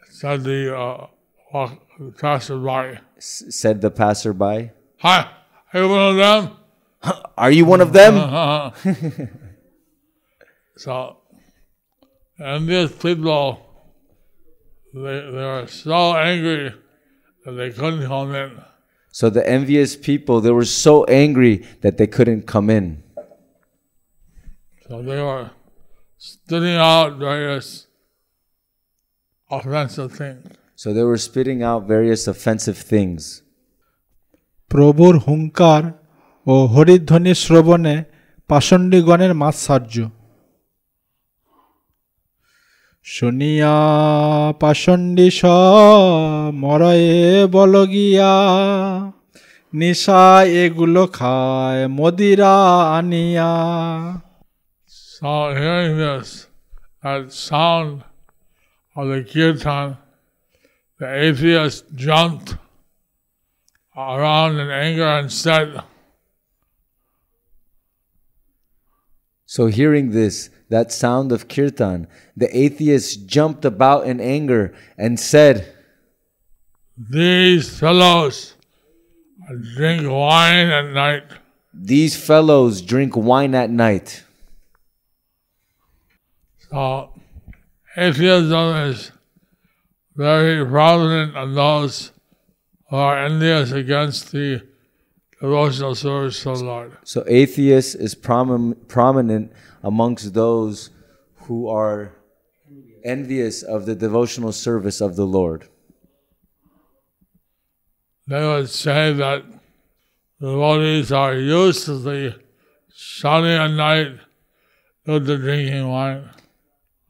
Said 0.10 0.44
the 0.46 0.76
uh, 0.76 1.08
walk, 1.54 1.82
passerby. 2.18 3.00
s- 3.18 3.44
said 3.50 3.82
the 3.82 3.92
passerby. 3.92 4.72
Hi, 5.00 5.30
are 5.74 5.82
you 5.82 5.90
one 5.90 6.10
of 6.12 6.16
them? 6.16 6.56
Are 7.38 7.52
you 7.52 7.66
one 7.66 7.82
of 7.82 7.94
them? 7.94 8.16
So, 10.76 11.18
and 12.38 12.66
these 12.68 12.92
people, 12.94 13.60
they, 14.94 15.02
they 15.02 15.46
were 15.54 15.68
so 15.68 16.16
angry 16.16 16.74
that 17.44 17.52
they 17.52 17.72
couldn't 17.72 18.06
come 18.08 18.34
in. 18.34 18.62
So 19.12 19.30
the 19.30 19.46
envious 19.50 19.98
people, 19.98 20.40
they 20.40 20.52
were 20.52 20.64
so 20.64 21.04
angry 21.06 21.66
that 21.82 21.98
they 21.98 22.08
couldn't 22.08 22.44
come 22.48 22.70
in. 22.70 23.04
So 24.88 25.02
they 25.02 25.22
were 25.22 25.52
spitting 26.22 26.76
out 26.76 27.18
various 27.18 27.88
offensive 29.50 30.12
things. 30.12 30.46
So 30.76 30.94
they 30.94 31.04
were 31.04 31.18
spitting 31.18 31.64
out 31.64 31.88
various 31.88 32.28
offensive 32.28 32.80
things. 32.92 33.22
প্রভুর 34.72 35.16
হুঙ্কার 35.28 35.84
ও 36.48 36.54
হরিধ্বনি 36.74 37.34
শ্রবণে 37.36 37.96
পাষণ্ডীগণের 38.50 39.34
মাৎসার্য 39.42 39.96
শুনিয়া 43.06 43.76
পাষণ্ডী 44.60 45.28
স 45.32 45.42
মরয়ে 46.54 47.18
বল 47.52 47.74
গিয়া 47.86 48.34
নিশা 49.74 50.24
এগুলো 50.64 51.04
খায় 51.08 51.82
মদিরা 51.98 52.56
আনিয়া 52.98 53.52
So 55.20 55.54
hearing 55.54 55.98
this, 55.98 56.48
that 57.04 57.34
sound 57.34 58.06
of 58.96 59.10
the 59.10 59.22
kirtan, 59.22 59.98
the 60.98 61.14
atheist 61.14 61.94
jumped 61.94 62.56
around 63.98 64.60
in 64.60 64.70
anger 64.70 65.06
and 65.06 65.30
said, 65.30 65.84
So 69.46 69.66
hearing 69.66 70.12
this, 70.12 70.52
that 70.70 70.94
sound 70.94 71.34
of 71.34 71.50
kirtan, 71.50 72.08
the 72.38 72.48
atheist 72.58 73.26
jumped 73.26 73.66
about 73.66 74.08
in 74.08 74.22
anger 74.22 74.74
and 74.98 75.20
said, 75.20 75.76
These 76.98 77.78
fellows 77.78 78.54
drink 79.76 80.10
wine 80.10 80.68
at 80.68 80.94
night. 80.94 81.24
These 81.74 82.16
fellows 82.16 82.82
drink 82.82 83.18
wine 83.18 83.54
at 83.54 83.70
night. 83.70 84.24
So 86.72 87.14
atheism 87.98 88.76
is 88.90 89.12
very 90.16 90.66
prominent 90.66 91.36
in 91.36 91.56
those 91.56 92.12
who 92.90 92.96
are 92.96 93.18
envious 93.18 93.72
against 93.72 94.32
the 94.32 94.62
devotional 95.42 95.96
service 95.96 96.46
of 96.46 96.60
the 96.60 96.66
Lord. 96.66 96.98
So 97.04 97.24
atheist 97.28 97.96
is 97.96 98.14
prom- 98.14 98.76
prominent 98.88 99.52
amongst 99.82 100.34
those 100.34 100.90
who 101.44 101.68
are 101.70 102.14
envious 103.04 103.64
of 103.64 103.86
the 103.86 103.96
devotional 103.96 104.52
service 104.52 105.02
of 105.02 105.16
the 105.16 105.26
Lord. 105.26 105.68
They 108.28 108.46
would 108.46 108.70
say 108.70 109.14
that 109.14 109.44
the 110.40 110.52
devotees 110.52 111.12
are 111.12 111.34
uselessly 111.36 112.36
shouting 112.94 113.52
at 113.52 113.72
night 113.72 114.20
due 115.06 115.20
the 115.20 115.38
drinking 115.38 115.88
wine. 115.88 116.30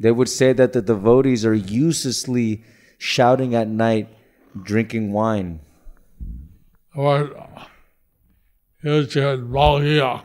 They 0.00 0.10
would 0.10 0.28
say 0.28 0.52
that 0.52 0.72
the 0.72 0.82
devotees 0.82 1.44
are 1.44 1.54
uselessly 1.54 2.62
shouting 2.98 3.54
at 3.54 3.68
night, 3.68 4.08
drinking 4.64 5.12
wine. 5.12 5.60
Or 6.94 7.16
used 8.82 9.12
to 9.12 9.20
have 9.20 9.38
balgia, 9.40 10.22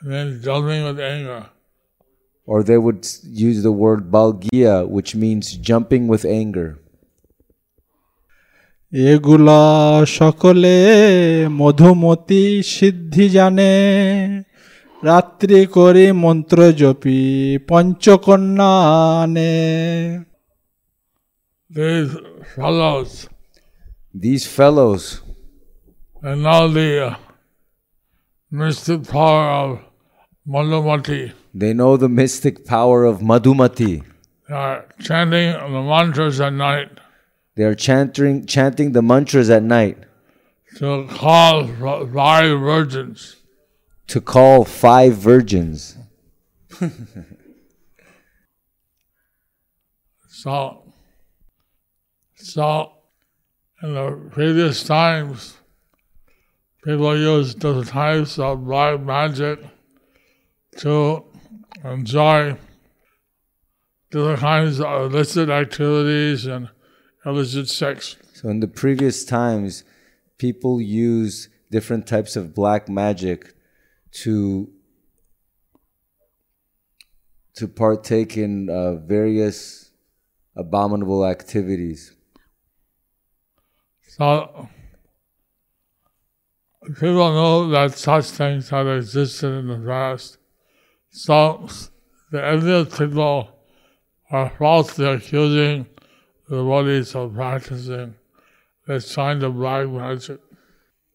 and 0.00 0.12
then 0.12 0.40
jumping 0.42 0.84
with 0.84 1.00
anger. 1.00 1.46
Or 2.46 2.62
they 2.62 2.78
would 2.78 3.00
s- 3.04 3.24
use 3.24 3.62
the 3.62 3.72
word 3.72 4.10
balgia, 4.10 4.88
which 4.88 5.14
means 5.14 5.44
jumping 5.70 6.08
with 6.08 6.24
anger. 6.24 6.78
এগুলা 8.92 9.62
সকলে 10.06 10.74
মধুমতি 11.48 12.62
সিদ্ধি 12.62 13.28
জানে 13.28 13.72
রাত্রি 15.04 15.60
করি 15.76 16.06
মন্ত্র 16.24 16.58
জপি 16.80 17.20
পঞ্চকন্যা 17.68 18.70
আনে 19.20 19.54
These 21.70 22.12
fellows, 22.54 23.10
These 24.24 24.44
fellows, 24.58 25.02
they 26.22 26.34
know 26.44 26.62
the 26.68 26.88
uh, 27.06 27.16
mystic 28.50 29.00
power 29.16 29.44
of 29.62 29.68
Madhumati. 30.46 31.22
They 31.54 31.72
know 31.72 31.96
the 31.96 32.10
mystic 32.20 32.66
power 32.66 33.00
of 33.04 33.16
Madhumati. 33.20 33.94
They 34.48 34.54
are 34.54 34.84
chanting 35.06 35.48
the 35.74 35.82
mantras 35.92 36.36
at 36.46 36.52
night 36.52 36.90
They 37.56 37.64
are 37.64 37.74
chanting, 37.74 38.46
chanting 38.46 38.92
the 38.92 39.02
mantras 39.02 39.50
at 39.50 39.62
night 39.62 39.98
to 40.78 41.06
call 41.10 41.64
f- 41.64 42.12
five 42.14 42.60
virgins. 42.60 43.35
to 44.07 44.21
call 44.21 44.65
five 44.65 45.13
virgins. 45.15 45.97
So, 50.37 50.83
so 52.35 52.91
in 53.81 53.95
the 53.95 54.29
previous 54.29 54.83
times, 54.83 55.57
people 56.83 57.17
used 57.17 57.61
the 57.61 57.83
types 57.83 58.37
of 58.37 58.63
black 58.63 59.01
magic 59.01 59.59
to 60.77 61.23
enjoy 61.83 62.55
different 64.11 64.39
kinds 64.39 64.79
of 64.79 65.11
illicit 65.11 65.49
activities 65.49 66.45
and 66.45 66.69
illicit 67.25 67.67
sex. 67.67 68.17
So, 68.33 68.49
in 68.49 68.59
the 68.59 68.67
previous 68.67 69.25
times, 69.25 69.83
people 70.37 70.79
used 70.79 71.49
different 71.71 72.05
types 72.05 72.35
of 72.35 72.53
black 72.53 72.87
magic 72.87 73.55
to 74.23 74.69
to 77.55 77.67
partake 77.67 78.37
in 78.37 78.69
uh, 78.69 78.95
various 78.95 79.91
abominable 80.55 81.25
activities. 81.25 82.15
So 84.07 84.67
people 86.99 87.33
know 87.33 87.69
that 87.69 87.93
such 87.97 88.25
things 88.25 88.69
have 88.69 88.87
existed 88.87 89.47
in 89.47 89.67
the 89.67 89.87
past. 89.87 90.37
So 91.09 91.67
the 92.31 92.43
evidence 92.43 92.97
people 92.97 93.49
are 94.29 94.51
falsely 94.57 95.05
accusing 95.05 95.87
the 96.49 96.63
bodies 96.63 97.15
of 97.15 97.33
practicing 97.33 98.15
this 98.85 99.15
kind 99.15 99.43
of 99.43 99.55
black 99.55 99.87
magic. 99.87 100.39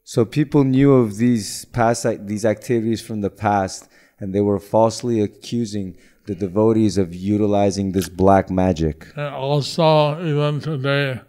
So 0.05 0.25
people 0.25 0.65
knew 0.65 0.93
of 0.95 1.17
these 1.17 1.65
past 1.67 2.07
these 2.27 2.45
activities 2.45 3.01
from 3.01 3.21
the 3.21 3.31
past, 3.31 3.89
and 4.19 4.35
they 4.35 4.41
were 4.41 4.59
falsely 4.59 5.21
accusing 5.21 5.97
the 6.27 6.35
devotees 6.35 6.99
of 6.99 7.15
utilizing 7.15 7.93
this 7.93 8.09
black 8.09 8.51
magic. 8.51 9.07
And 9.17 9.35
also, 9.35 10.21
even 10.25 10.61
today, 10.61 11.21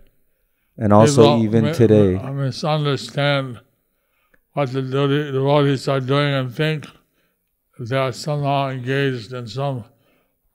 And 0.78 0.92
also, 0.92 1.38
even 1.38 1.66
mi- 1.66 1.74
today, 1.74 2.20
misunderstand 2.34 3.60
what 4.54 4.72
the 4.72 4.82
devotees 4.82 5.88
are 5.88 6.00
doing 6.00 6.34
and 6.34 6.54
think 6.54 6.88
that 7.78 7.90
they 7.90 7.98
are 7.98 8.12
somehow 8.12 8.70
engaged 8.70 9.34
in 9.34 9.48
some 9.48 9.84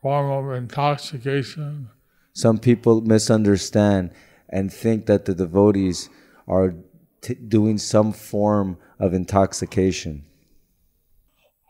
form 0.02 0.30
of 0.30 0.56
intoxication. 0.56 1.88
some 2.32 2.58
people 2.58 3.00
misunderstand 3.00 4.10
and 4.48 4.72
think 4.72 5.06
that 5.06 5.24
the 5.24 5.34
devotees 5.34 6.08
are 6.46 6.72
t- 7.20 7.34
doing 7.34 7.78
some 7.78 8.12
form 8.12 8.78
of 8.98 9.12
intoxication. 9.14 10.24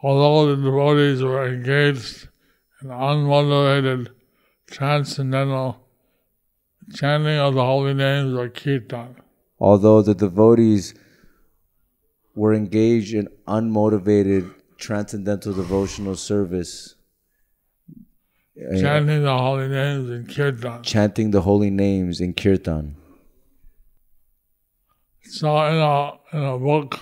Although 0.02 0.54
the 0.54 0.62
devotees 0.62 1.22
were 1.22 1.46
engaged 1.48 2.28
in 2.82 2.88
unmotivated 2.88 4.08
transcendental 4.70 5.84
chanting 6.94 7.38
of 7.38 7.54
the 7.54 7.64
holy 7.64 7.94
names 7.94 8.34
or 8.34 8.48
kirtan. 8.48 9.16
Although 9.58 10.02
the 10.02 10.14
devotees 10.14 10.94
were 12.34 12.54
engaged 12.54 13.12
in 13.14 13.28
unmotivated 13.48 14.54
transcendental 14.76 15.52
devotional 15.52 16.14
service, 16.14 16.94
uh, 18.56 18.78
Chanting 18.80 19.22
the 19.22 19.36
holy 19.36 19.68
names 19.68 20.10
in 20.10 20.26
kirtan. 20.26 20.82
chanting 20.82 21.30
the 21.32 21.42
holy 21.42 21.70
names 21.70 22.20
in 22.20 22.32
kirtan. 22.34 22.94
So 25.30 25.56
in 25.66 25.76
a 25.76 26.12
in 26.32 26.42
a 26.42 26.58
book 26.58 27.00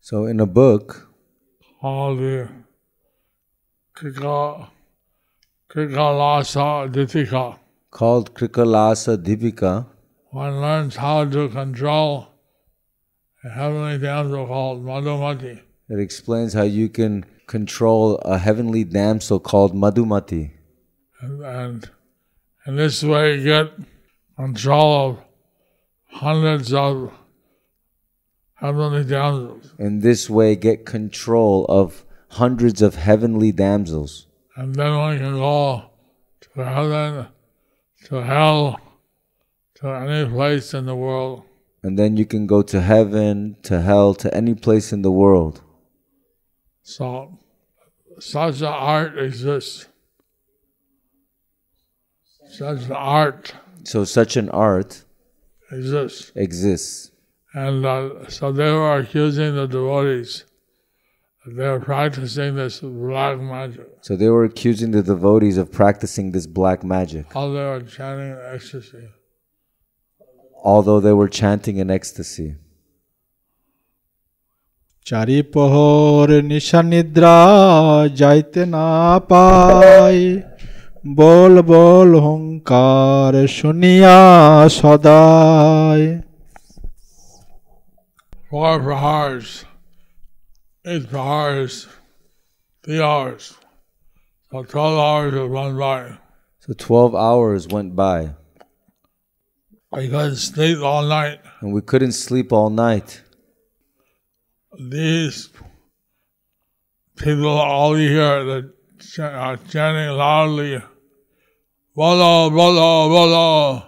So, 0.00 0.26
in 0.26 0.38
a 0.38 0.46
book 0.46 1.08
called 1.80 2.20
the 2.20 2.48
Krikalasa 5.68 6.92
Dipika, 6.92 7.58
called 7.90 8.32
Krikalasa 8.34 9.16
Dipika, 9.16 9.86
one 10.30 10.60
learns 10.60 10.94
how 10.94 11.24
to 11.24 11.48
control 11.48 12.28
a 13.42 13.48
heavenly 13.48 13.98
damsel 13.98 14.46
called 14.46 14.84
Madhumati. 14.84 15.60
it 15.88 15.98
explains 15.98 16.52
how 16.52 16.62
you 16.62 16.88
can 16.88 17.24
control 17.48 18.18
a 18.18 18.38
heavenly 18.38 18.84
damsel 18.84 19.40
called 19.40 19.74
Madhumati. 19.74 20.52
and, 21.20 21.42
and 21.42 21.90
in 22.66 22.76
this 22.76 23.02
way 23.02 23.38
you 23.38 23.44
get 23.44 23.72
control 24.36 25.10
of 25.10 25.25
hundreds 26.16 26.72
of 26.72 27.12
heavenly 28.54 29.04
damsels. 29.04 29.74
In 29.78 30.00
this 30.00 30.30
way, 30.30 30.56
get 30.56 30.86
control 30.86 31.66
of 31.66 32.04
hundreds 32.30 32.80
of 32.80 32.94
heavenly 32.94 33.52
damsels. 33.52 34.26
And 34.56 34.74
then 34.74 34.96
one 34.96 35.18
can 35.18 35.34
go 35.34 35.90
to 36.40 36.64
heaven, 36.64 37.26
to 38.06 38.22
hell, 38.22 38.80
to 39.74 39.88
any 39.88 40.28
place 40.30 40.72
in 40.72 40.86
the 40.86 40.96
world. 40.96 41.42
And 41.82 41.98
then 41.98 42.16
you 42.16 42.24
can 42.24 42.46
go 42.46 42.62
to 42.62 42.80
heaven, 42.80 43.56
to 43.64 43.82
hell, 43.82 44.14
to 44.14 44.34
any 44.34 44.54
place 44.54 44.92
in 44.92 45.02
the 45.02 45.12
world. 45.12 45.60
So 46.82 47.38
such 48.18 48.60
an 48.60 48.66
art 48.66 49.18
exists. 49.18 49.86
Such 52.48 52.84
an 52.86 52.92
art 52.92 53.54
So, 53.84 54.04
such 54.04 54.36
an 54.36 54.48
art 54.48 55.04
exists. 55.71 56.31
exists. 56.35 57.11
And 57.53 57.85
uh, 57.85 58.29
so 58.29 58.51
they 58.51 58.71
were 58.71 58.97
accusing 58.97 59.55
the 59.55 59.67
devotees 59.67 60.45
that 61.45 61.53
they 61.57 61.67
were 61.67 61.79
practicing 61.79 62.55
this 62.55 62.79
black 62.79 63.39
magic. 63.39 63.87
So, 64.01 64.15
they 64.15 64.29
were 64.29 64.45
accusing 64.45 64.91
the 64.91 65.03
devotees 65.13 65.57
of 65.57 65.71
practicing 65.71 66.31
this 66.31 66.45
black 66.59 66.79
magic, 66.83 67.25
While 67.35 67.51
they 67.53 67.65
were 67.71 67.81
chanting 67.81 68.29
in 68.31 68.39
ecstasy. 68.55 69.05
although 70.63 70.99
they 70.99 71.13
were 71.13 71.31
chanting 71.41 71.77
in 71.83 71.87
ecstasy. 71.99 72.49
চারি 75.05 75.37
প্রহর 75.53 76.29
নিশা 76.51 76.81
নিদ্রা 76.91 77.35
যাইতে 78.21 78.61
না 78.75 78.87
পায় 79.29 80.23
বল 81.19 81.53
বল 81.71 82.09
হংকার 82.25 83.33
শুনিয়া 83.57 84.17
সদায় 84.79 86.05
Four 88.51 88.73
prahars, 88.87 89.47
eight 90.91 91.05
prahars, 91.11 91.73
three 92.83 93.01
hours. 93.11 93.43
So 94.51 94.57
12 94.63 94.99
hours 95.07 95.33
have 95.39 95.49
run 95.59 95.71
by. 95.77 96.01
So, 96.63 96.73
12 96.73 97.15
hours 97.15 97.61
went 97.75 97.95
by, 97.95 98.19
I 99.99 100.01
couldn't 100.13 100.35
sleep 100.49 100.79
all 100.89 101.03
night. 101.19 101.39
and 101.61 101.69
we 101.77 101.81
couldn't 101.81 102.11
sleep 102.25 102.47
all 102.57 102.69
night. 102.69 103.09
These 104.97 105.39
people 107.17 107.47
all 107.73 107.93
hear 107.95 108.33
that 108.49 108.65
ch- 108.99 109.19
are 109.45 109.57
chanting 109.73 110.09
loudly, 110.25 110.71
Bolo, 111.95 112.49
Bolo, 112.49 113.09
Bolo. 113.09 113.83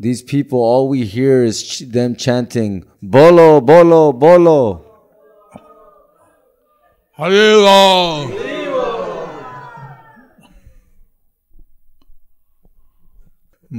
These 0.00 0.22
people, 0.22 0.58
all 0.58 0.88
we 0.88 1.04
hear 1.04 1.44
is 1.44 1.62
ch- 1.62 1.80
them 1.80 2.16
chanting, 2.16 2.84
Bolo, 3.02 3.60
Bolo, 3.60 4.12
Bolo. 4.12 4.82
Harilo. 7.18 8.30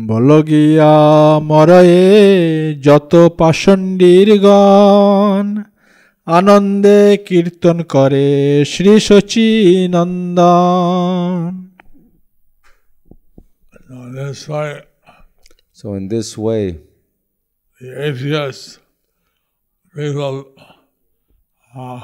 বল 0.07 0.41
গিয়া 0.41 0.93
মরয়ে 1.39 2.03
যত 2.83 3.29
পাষণ্ডীর 3.37 4.29
গণ 4.39 5.63
আনন্দে 6.25 7.17
কীর্তন 7.27 7.81
করে 7.81 8.65
শ্রী 8.65 8.99
শচী 8.99 9.49
নন্দন 9.91 11.68
no, 13.90 14.12
that's 14.12 14.46
why 14.46 14.82
So, 15.72 15.94
in 15.94 16.06
this 16.06 16.38
way, 16.38 16.78
the 17.80 18.06
atheists, 18.06 18.78
people 19.92 20.44
uh, 21.74 22.00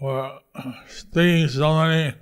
were 0.00 0.38
speaking 0.86 1.48
so 1.48 1.74
many 1.74 2.14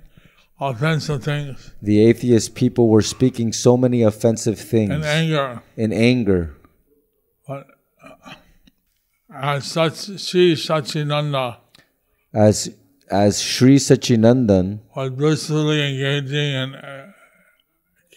offensive 0.59 1.23
things 1.23 1.71
the 1.81 2.03
atheist 2.03 2.53
people 2.55 2.89
were 2.89 3.03
speaking 3.03 3.53
so 3.53 3.77
many 3.77 4.01
offensive 4.01 4.59
things 4.59 4.91
in 4.91 5.03
anger. 5.03 5.61
in 5.77 5.93
anger. 5.93 6.55
But 7.47 7.67
uh, 8.03 8.33
as 9.31 9.65
such, 9.65 10.19
Sri 10.19 10.55
Sachinanda 10.55 11.57
As 12.33 12.75
as 13.11 13.39
Sri 13.39 13.75
Sachinandan 13.77 14.79
was 14.95 15.11
blissfully 15.11 15.81
engaging 15.81 16.53
in 16.53 16.75
uh, 16.75 17.08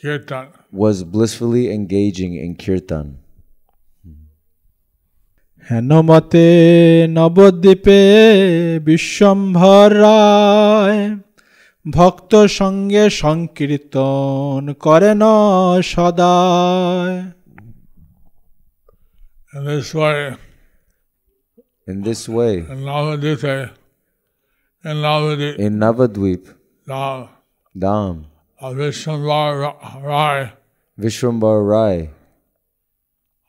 kirtan. 0.01 0.47
was 0.83 0.97
blissfully 1.03 1.65
engaging 1.77 2.33
in 2.45 2.51
kirtan. 2.55 3.07
হেনমতে 5.67 6.47
নবদ্বীপে 7.17 8.01
বিশ্বম্ভর 8.89 9.87
রায় 10.03 11.01
ভক্ত 11.85 12.31
সঙ্গে 12.59 13.03
সংকীর্তন 13.21 14.61
করেন 14.85 15.21
সদায় 15.93 17.17
In 19.53 19.63
this 19.65 19.89
way, 20.01 20.21
In 21.87 21.97
this 22.07 22.21
way, 22.37 22.55
in 22.73 22.79
Navadite, 22.89 23.55
in 24.83 24.97
Navadite, 25.05 25.55
in 25.65 25.71
Navadvip, 25.83 26.43
Dhaam, 26.87 27.21
Dham, 27.83 28.15
of 28.61 28.75
Vishnuvar 28.75 30.03
Rai, 30.03 30.51
Vishwambar 30.99 31.67
Rai, 31.67 32.09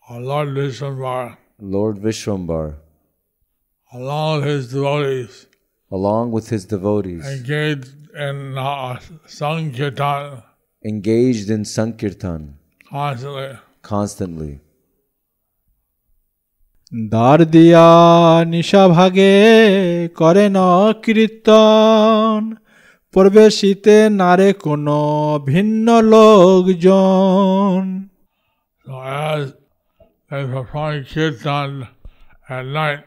our 0.09 0.21
Lord 0.21 0.49
Vishnuvar, 0.49 1.37
Lord 1.59 1.97
Vishwambar, 1.99 2.77
along 3.93 4.41
with 4.41 4.49
his 4.49 4.73
devotees, 4.73 5.47
along 5.91 6.33
with 6.33 6.49
his 6.51 6.65
devotees, 6.65 7.27
engaged 7.27 7.93
in 8.15 8.59
uh, 8.59 8.99
Sankirtan 9.27 10.43
engaged 10.85 11.51
in 11.51 11.65
Sankirtan 11.65 12.43
constantly. 12.91 13.51
constantly. 13.83 14.53
দ্বার 17.11 17.39
দিয়া 17.55 17.87
নিশা 18.53 18.83
ভাগে 18.89 19.35
করেন 20.21 20.57
কীর্তন 21.05 22.41
প্রবেশিতে 23.15 23.97
নারে 24.21 24.49
কোনো 24.67 24.99
ভিন্ন 25.51 25.87
লোকজন 26.15 27.83
So 28.87 28.95
as 29.31 29.45
they 30.31 30.45
perform 30.57 30.95
kirtan 31.13 31.71
at 32.57 32.65
night, 32.81 33.03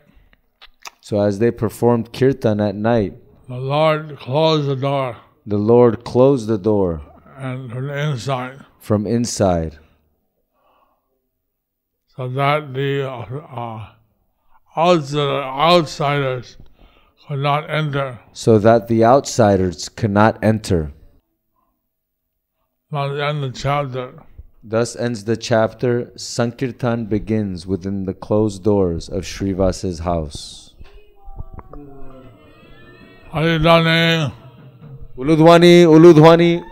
So 1.07 1.13
as 1.27 1.33
they 1.41 1.51
performed 1.63 2.05
kirtan 2.17 2.57
at 2.69 2.75
night, 2.91 3.13
the 3.53 3.61
Lord 3.75 4.01
closed 4.25 4.67
the 4.73 4.79
door 4.89 5.09
the 5.45 5.57
Lord 5.57 6.03
closed 6.03 6.47
the 6.47 6.57
door 6.57 7.01
and 7.37 7.71
from 7.71 7.87
the 7.87 7.97
inside 7.97 8.65
from 8.79 9.07
inside 9.07 9.79
so 12.15 12.27
that 12.29 12.73
the 12.73 13.09
uh, 13.09 13.25
uh, 13.63 13.89
outsider, 14.77 15.41
outsiders 15.43 16.57
could 17.26 17.40
not 17.40 17.68
enter. 17.68 18.18
so 18.32 18.58
that 18.58 18.88
the 18.88 19.04
outsiders 19.04 19.88
could 19.88 20.10
not 20.10 20.38
enter. 20.42 20.92
Not 22.90 23.18
end 23.18 23.42
the 23.42 23.50
chapter. 23.50 24.22
Thus 24.62 24.96
ends 24.96 25.24
the 25.24 25.36
chapter. 25.36 26.12
Sankirtan 26.16 27.06
begins 27.06 27.66
within 27.66 28.04
the 28.04 28.14
closed 28.14 28.62
doors 28.62 29.08
of 29.08 29.22
Srivasa's 29.24 30.00
house. 30.00 30.74
Haridane, 33.32 34.32
Uludwani, 35.18 35.84
Uludwani. 35.84 36.62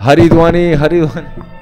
Haridwani, 0.00 0.76
Haridwani. 0.76 1.57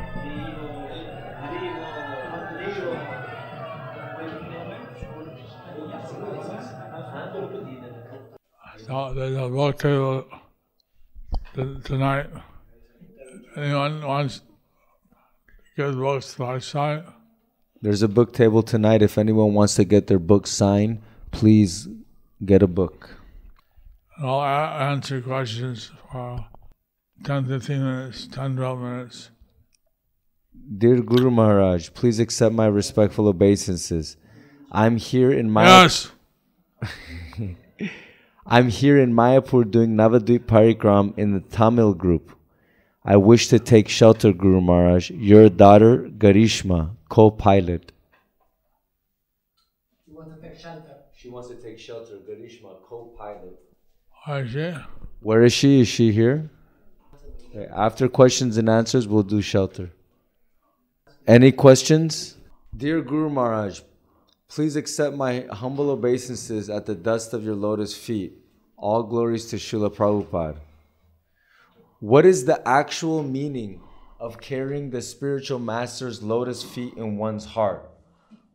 A 9.71 9.73
book 9.73 9.79
table 11.55 11.81
tonight. 11.83 12.27
Anyone 13.57 14.03
wants 14.03 14.39
to 14.39 14.45
get 15.77 15.95
books 15.97 16.35
to 16.35 16.45
my? 16.45 17.05
There's 17.83 18.03
a 18.03 18.09
book 18.09 18.33
table 18.33 18.63
tonight. 18.63 19.03
If 19.03 19.19
anyone 19.19 19.55
wants 19.55 19.75
to 19.77 19.85
get 19.85 20.07
their 20.07 20.19
book 20.19 20.47
signed, 20.47 21.03
please 21.31 21.89
get 22.45 22.63
a 22.63 22.67
book. 22.67 23.11
I'll 24.19 24.41
a- 24.41 24.91
answer 24.93 25.21
questions 25.21 25.91
for 26.11 26.47
10, 27.25 27.47
15 27.47 27.79
minutes, 27.83 28.27
10, 28.29 28.57
12 28.57 28.79
minutes. 28.81 29.31
Dear 30.79 31.01
Guru 31.03 31.31
Maharaj, 31.31 31.91
please 31.95 32.19
accept 32.19 32.55
my 32.55 32.67
respectful 32.67 33.29
obeisances. 33.29 34.17
I'm 34.73 34.97
here 34.97 35.31
in 35.31 35.51
my 35.51 35.65
Yes! 35.65 36.11
I'm 38.49 38.69
here 38.69 38.99
in 38.99 39.13
Mayapur 39.13 39.69
doing 39.69 39.97
Navadvip 39.97 40.41
Parikram 40.41 41.19
in 41.19 41.33
the 41.33 41.41
Tamil 41.41 41.95
group. 41.95 42.31
I 43.05 43.17
wish 43.17 43.49
to 43.49 43.59
take 43.59 43.89
shelter, 43.89 44.33
Guru 44.33 44.61
Maharaj. 44.61 45.11
Your 45.11 45.49
daughter, 45.49 46.09
Garishma, 46.19 46.91
co-pilot. 47.09 47.91
She 50.05 50.13
wants 50.13 50.35
to 50.37 50.41
take 50.41 50.59
shelter. 50.59 50.95
She 51.17 51.29
wants 51.29 51.49
to 51.49 51.57
take 51.57 51.79
shelter. 51.79 52.15
Garishma, 52.29 52.83
co-pilot. 52.89 53.59
I 54.27 54.47
see. 54.47 54.75
Where 55.21 55.43
is 55.43 55.53
she? 55.53 55.81
Is 55.81 55.89
she 55.89 56.13
here? 56.13 56.49
Okay, 57.51 57.67
after 57.73 58.09
questions 58.09 58.57
and 58.59 58.69
answers, 58.69 59.09
we'll 59.09 59.25
do 59.25 59.41
shelter. 59.41 59.91
Any 61.27 61.51
questions? 61.51 62.37
Dear 62.77 63.01
Guru 63.01 63.29
Maharaj, 63.29 63.81
please 64.49 64.77
accept 64.77 65.17
my 65.17 65.47
humble 65.51 65.91
obeisances 65.91 66.71
at 66.71 66.87
the 66.87 66.95
dust 66.95 67.33
of 67.33 67.45
your 67.45 67.55
lotus 67.55 67.97
feet. 67.97 68.35
All 68.77 69.03
glories 69.03 69.47
to 69.47 69.57
Srila 69.57 69.95
Prabhupada. 69.95 70.59
What 72.01 72.27
is 72.27 72.45
the 72.45 72.67
actual 72.69 73.23
meaning 73.23 73.81
of 74.21 74.41
carrying 74.41 74.91
the 74.91 75.03
spiritual 75.03 75.59
master's 75.59 76.23
lotus 76.23 76.63
feet 76.63 76.95
in 76.97 77.17
one's 77.17 77.45
heart? 77.45 77.91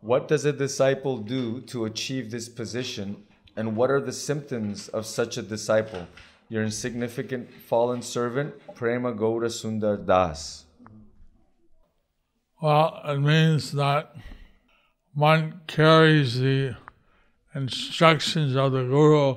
What 0.01 0.27
does 0.27 0.45
a 0.45 0.53
disciple 0.53 1.17
do 1.17 1.61
to 1.61 1.85
achieve 1.85 2.31
this 2.31 2.49
position? 2.49 3.23
And 3.55 3.75
what 3.75 3.91
are 3.91 3.99
the 3.99 4.13
symptoms 4.13 4.87
of 4.89 5.05
such 5.05 5.37
a 5.37 5.41
disciple? 5.41 6.07
Your 6.49 6.63
insignificant 6.63 7.49
fallen 7.67 8.01
servant, 8.01 8.53
Prema 8.75 9.13
Gaura 9.13 9.49
Sundar 9.49 10.05
Das. 10.05 10.65
Well, 12.61 13.01
it 13.05 13.19
means 13.19 13.71
that 13.71 14.15
one 15.13 15.61
carries 15.67 16.39
the 16.39 16.75
instructions 17.53 18.55
of 18.55 18.71
the 18.71 18.83
Guru 18.83 19.35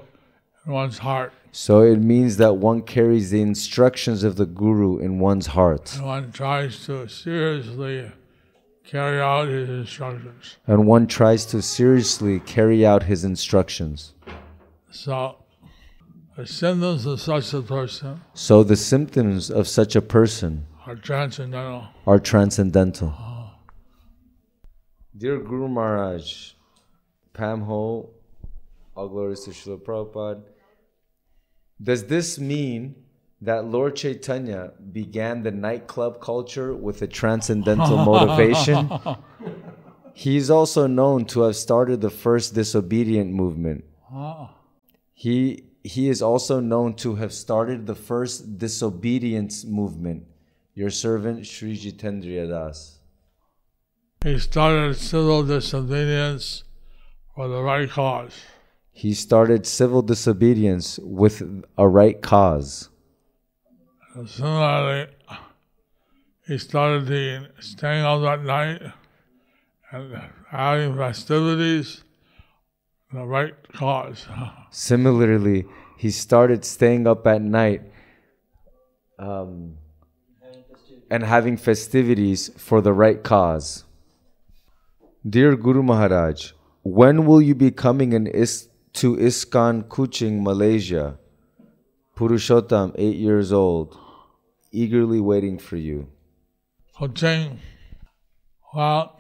in 0.67 0.73
one's 0.73 0.99
heart. 0.99 1.33
So 1.53 1.83
it 1.83 1.99
means 1.99 2.37
that 2.39 2.55
one 2.57 2.83
carries 2.83 3.31
the 3.31 3.41
instructions 3.43 4.25
of 4.25 4.37
the 4.37 4.47
Guru 4.47 4.99
in 4.99 5.19
one's 5.19 5.47
heart, 5.49 5.95
And 5.97 6.07
one 6.07 6.33
tries 6.33 6.85
to 6.87 7.09
seriously 7.09 8.11
carry 8.85 9.21
out 9.21 9.49
his 9.49 9.69
instructions. 9.69 10.57
and 10.67 10.87
one 10.87 11.07
tries 11.07 11.45
to 11.47 11.63
seriously 11.63 12.41
carry 12.41 12.85
out 12.85 13.05
his 13.05 13.25
instructions. 13.25 14.15
So, 14.91 15.37
the 16.37 16.47
symptoms 16.47 17.07
of 17.07 17.21
such 17.21 17.55
a 17.55 17.63
person 17.63 18.21
So 18.35 18.65
the 18.65 18.77
symptoms 18.77 19.51
of 19.51 19.69
such 19.69 19.95
a 19.95 20.03
person 20.03 20.67
are 20.87 20.97
transcendental. 20.97 21.85
are 22.07 22.19
transcendental. 22.19 23.09
Uh-huh. 23.09 23.34
Dear 25.17 25.39
Guru 25.39 25.69
Maharaj, 25.69 26.55
Pam 27.35 27.61
Ho, 27.63 28.11
all 28.97 29.09
glories 29.09 29.45
to 29.45 29.51
Srila 29.51 29.79
Prabhupada. 29.81 30.43
Does 31.81 32.07
this 32.07 32.41
mean 32.41 32.97
that 33.41 33.65
Lord 33.65 33.95
Chaitanya 33.95 34.73
began 34.93 35.45
the 35.45 35.53
nightclub 35.53 36.21
culture 36.21 36.75
with 36.75 37.01
a 37.03 37.07
transcendental 37.07 37.97
motivation? 38.05 38.91
He 40.15 40.37
is 40.37 40.51
also 40.51 40.89
known 40.89 41.27
to 41.27 41.43
have 41.43 41.55
started 41.55 42.01
the 42.01 42.11
first 42.11 42.55
disobedient 42.55 43.31
movement. 43.31 43.85
He, 45.13 45.63
he 45.85 46.09
is 46.09 46.23
also 46.23 46.59
known 46.59 46.95
to 46.97 47.15
have 47.15 47.33
started 47.33 47.87
the 47.87 47.95
first 47.95 48.59
disobedience 48.59 49.65
movement. 49.65 50.27
Your 50.75 50.91
servant 50.91 51.47
Sri 51.47 51.77
Jitendriya 51.79 52.49
Das. 52.49 52.99
He 54.25 54.39
started 54.39 54.97
civil 54.97 55.43
disobedience 55.43 56.65
for 57.35 57.47
the 57.47 57.61
right 57.63 57.91
cause. 57.91 58.33
He 58.91 59.13
started 59.13 59.67
civil 59.67 60.01
disobedience 60.01 60.99
with 61.03 61.43
a 61.77 61.87
right 61.87 62.23
cause. 62.23 62.89
And 64.15 64.27
similarly, 64.27 65.09
he 66.47 66.57
started 66.57 67.07
the 67.07 67.51
staying 67.61 68.07
up 68.07 68.23
at 68.23 68.43
night 68.43 68.81
and 69.93 70.19
having 70.49 70.97
festivities 70.97 72.03
for 73.11 73.17
the 73.19 73.27
right 73.27 73.55
cause. 73.75 74.27
Similarly, 74.71 75.67
he 75.99 76.11
started 76.11 76.65
staying 76.65 77.07
up 77.07 77.27
at 77.27 77.43
night 77.43 77.83
um, 79.19 79.75
and 81.11 81.23
having 81.23 81.59
festivities 81.59 82.49
for 82.57 82.81
the 82.81 82.95
right 82.95 83.23
cause. 83.23 83.85
Dear 85.29 85.57
Guru 85.57 85.83
Maharaj, 85.83 86.53
when 86.83 87.25
will 87.27 87.41
you 87.41 87.55
be 87.55 87.71
coming 87.71 88.13
in 88.13 88.27
is- 88.27 88.69
to 88.95 89.17
ISKCON 89.17 89.85
Kuching, 89.89 90.43
Malaysia? 90.43 91.19
Purushottam, 92.17 92.93
8 92.97 93.17
years 93.17 93.53
old, 93.53 93.97
eagerly 94.71 95.21
waiting 95.21 95.59
for 95.59 95.77
you. 95.77 96.09
Kuching. 96.97 97.59
Well, 98.75 99.19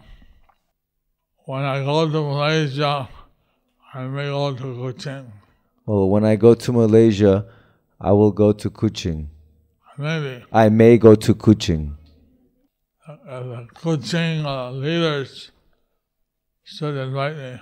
when 1.46 1.62
I 1.64 1.82
go 1.84 2.06
to 2.08 2.22
Malaysia, 2.22 3.08
I 3.94 4.04
may 4.06 4.26
go 4.28 4.54
to 4.54 4.62
Kuching. 4.74 5.24
Well, 5.86 6.08
when 6.10 6.24
I 6.24 6.36
go 6.36 6.54
to 6.54 6.72
Malaysia, 6.72 7.46
I 8.00 8.12
will 8.12 8.30
go 8.32 8.52
to 8.52 8.70
Kuching. 8.70 9.28
Maybe 9.98 10.44
I 10.52 10.68
may 10.68 10.98
go 10.98 11.14
to 11.14 11.34
Kuching. 11.34 11.96
uh, 13.08 13.16
the 13.42 13.66
Kuching 13.74 14.44
uh, 14.44 14.70
leaders 14.70 15.50
should 16.64 16.96
invite 16.96 17.36
me. 17.36 17.60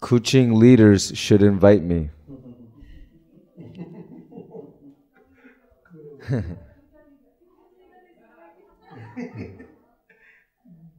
Kuching 0.00 0.54
leaders 0.54 1.12
should 1.14 1.42
invite 1.42 1.82
me. 1.82 2.10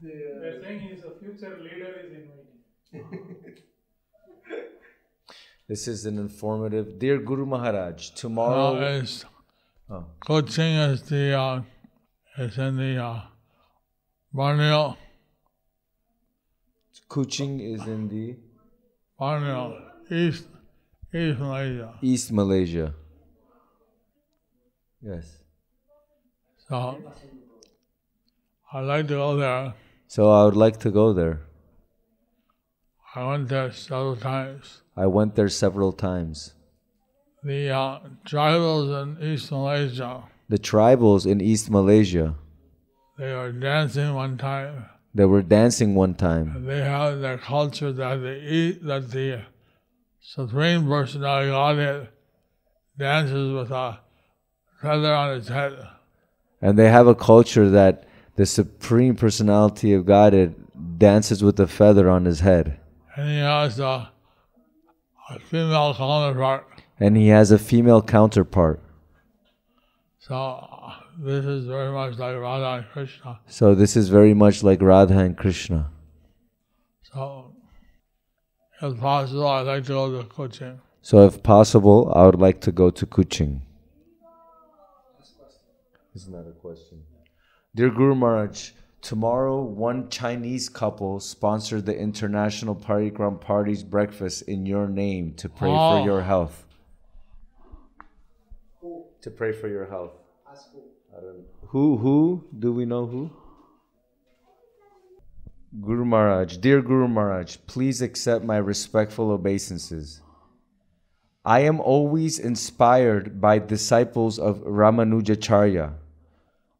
They're 0.02 0.62
saying 0.62 0.80
he's 0.82 1.04
a 1.04 1.12
future 1.20 1.58
leader 1.62 1.92
is 2.04 2.12
inviting. 2.14 3.58
This 5.68 5.88
is 5.88 6.06
an 6.06 6.20
informative. 6.20 7.00
Dear 7.00 7.18
Guru 7.18 7.46
Maharaj, 7.46 8.12
tomorrow. 8.12 8.76
is 8.80 9.26
Oh. 9.88 10.06
Kuching 10.20 10.92
is 10.92 11.04
the 11.04 11.38
uh, 11.38 11.62
is 12.38 12.58
in 12.58 12.76
the 12.78 13.04
uh, 13.04 13.22
Borneo, 14.34 14.98
Kuching 17.10 17.60
is 17.60 17.86
in 17.88 18.08
the 18.10 18.36
Borneo, 19.18 19.92
East 20.10 20.48
East 21.14 21.40
Malaysia. 21.40 21.94
East 22.02 22.32
Malaysia. 22.32 22.94
Yes. 25.02 25.38
So 26.68 26.98
I'd 28.74 28.82
like 28.82 29.08
to 29.08 29.14
go 29.14 29.38
there. 29.38 29.74
So 30.08 30.32
I 30.32 30.46
would 30.46 30.58
like 30.58 30.80
to 30.80 30.92
go 30.92 31.14
there. 31.14 31.42
I 33.16 33.24
went 33.24 33.48
there 33.50 33.72
several 33.72 34.16
times. 34.16 34.82
I 34.98 35.06
went 35.06 35.36
there 35.36 35.48
several 35.48 35.94
times. 35.94 36.54
The 37.44 37.70
uh, 37.70 38.00
tribals 38.26 38.90
in 39.02 39.24
East 39.24 39.52
Malaysia, 39.52 40.24
The 40.50 40.58
tribals 40.58 41.26
in 41.26 41.42
East 41.42 41.70
Malaysia, 41.70 42.36
they 43.18 43.34
were 43.34 43.52
dancing 43.52 44.14
one 44.14 44.38
time. 44.38 44.86
They 45.16 45.24
were 45.24 45.42
dancing 45.42 45.96
one 45.96 46.14
time. 46.14 46.66
They 46.66 46.82
have 46.82 47.22
their 47.22 47.38
culture 47.38 47.94
that 47.94 48.18
they 48.18 48.42
eat, 48.42 48.86
that 48.86 49.12
the 49.12 49.44
Supreme 50.20 50.86
Personality 50.86 51.50
Godhead 51.50 52.10
dances 52.98 53.54
with 53.54 53.72
a 53.72 54.00
feather 54.82 55.14
on 55.14 55.36
his 55.36 55.48
head. 55.48 55.88
And 56.62 56.78
they 56.78 56.90
have 56.90 57.08
a 57.08 57.16
culture 57.16 57.70
that 57.70 58.04
the 58.36 58.46
Supreme 58.46 59.16
Personality 59.16 59.94
of 59.94 60.06
Godhead 60.06 60.54
dances 60.98 61.42
with 61.42 61.62
a 61.62 61.68
feather 61.68 62.10
on 62.10 62.26
his 62.26 62.42
head. 62.42 62.78
And 63.16 63.30
he 63.30 63.38
has 63.38 63.80
a, 63.80 64.12
a 65.30 65.40
female 65.40 65.94
counterpart. 65.96 66.68
And 67.00 67.16
he 67.16 67.30
has 67.30 67.52
a 67.52 67.58
female 67.58 68.02
counterpart. 68.02 68.82
So 70.20 70.36
this 71.20 71.46
is 71.46 71.66
very 71.66 71.92
much 71.92 72.18
like 72.18 72.38
Radha 72.38 72.78
and 72.82 72.86
Krishna. 72.92 73.40
So 73.48 73.76
this 73.76 73.96
is 73.96 74.10
very 74.10 74.34
much 74.34 74.64
like 74.64 74.82
Radha 74.82 75.18
and 75.20 75.38
Krishna. 75.38 75.92
So 77.14 77.52
if 78.82 79.00
possible, 79.00 79.48
I'd 79.48 79.62
like 79.62 79.84
to 79.86 79.94
go 79.94 80.22
to 80.22 80.28
Kuching. 80.28 80.80
So 81.02 81.26
if 81.26 81.42
possible, 81.44 82.12
I 82.16 82.26
would 82.26 82.40
like 82.40 82.60
to 82.62 82.72
go 82.72 82.90
to 82.90 83.06
Kuching. 83.06 83.62
Isn't 86.16 86.32
that 86.32 86.48
a 86.50 86.54
question? 86.54 87.04
Dear 87.76 87.90
Guru 87.90 88.16
Maharaj, 88.16 88.72
tomorrow 89.02 89.62
one 89.62 90.10
Chinese 90.10 90.70
couple 90.70 91.20
sponsored 91.20 91.86
the 91.86 91.98
International 91.98 92.74
Parikrama 92.76 93.40
Party's 93.40 93.84
breakfast 93.84 94.44
in 94.44 94.66
your 94.66 94.88
name 94.88 95.34
to 95.36 95.50
pray 95.50 95.70
Oh. 95.70 96.00
for 96.00 96.06
your 96.06 96.22
health. 96.22 96.66
To 99.22 99.30
pray 99.30 99.52
for 99.52 99.68
your 99.68 99.86
health. 99.88 100.14
Don't 101.22 101.38
know. 101.38 101.46
Who? 101.68 101.98
Who? 101.98 102.44
Do 102.58 102.74
we 102.74 102.86
know 102.86 103.06
who? 103.06 103.32
Guru 105.82 106.06
Maharaj, 106.06 106.58
dear 106.58 106.82
Guru 106.82 107.08
Maharaj, 107.08 107.58
please 107.68 108.02
accept 108.02 108.46
my 108.46 108.58
respectful 108.58 109.32
obeisances. 109.32 110.22
I 111.44 111.60
am 111.60 111.80
always 111.82 112.40
inspired 112.40 113.42
by 113.42 113.60
disciples 113.60 114.40
of 114.40 114.60
Ramanujacharya. 114.60 115.94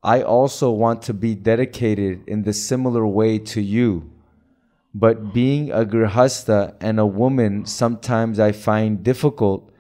I 0.02 0.22
also 0.22 0.72
want 0.72 1.02
to 1.04 1.14
be 1.14 1.36
dedicated 1.36 2.28
in 2.28 2.44
the 2.44 2.54
similar 2.54 3.06
way 3.06 3.38
to 3.40 3.62
you. 3.62 4.12
But 4.94 5.34
being 5.34 5.72
a 5.72 5.84
grihasta 5.86 6.76
and 6.80 7.00
a 7.00 7.06
woman, 7.06 7.66
sometimes 7.66 8.40
I 8.40 8.54
find 8.54 9.04
difficult 9.04 9.72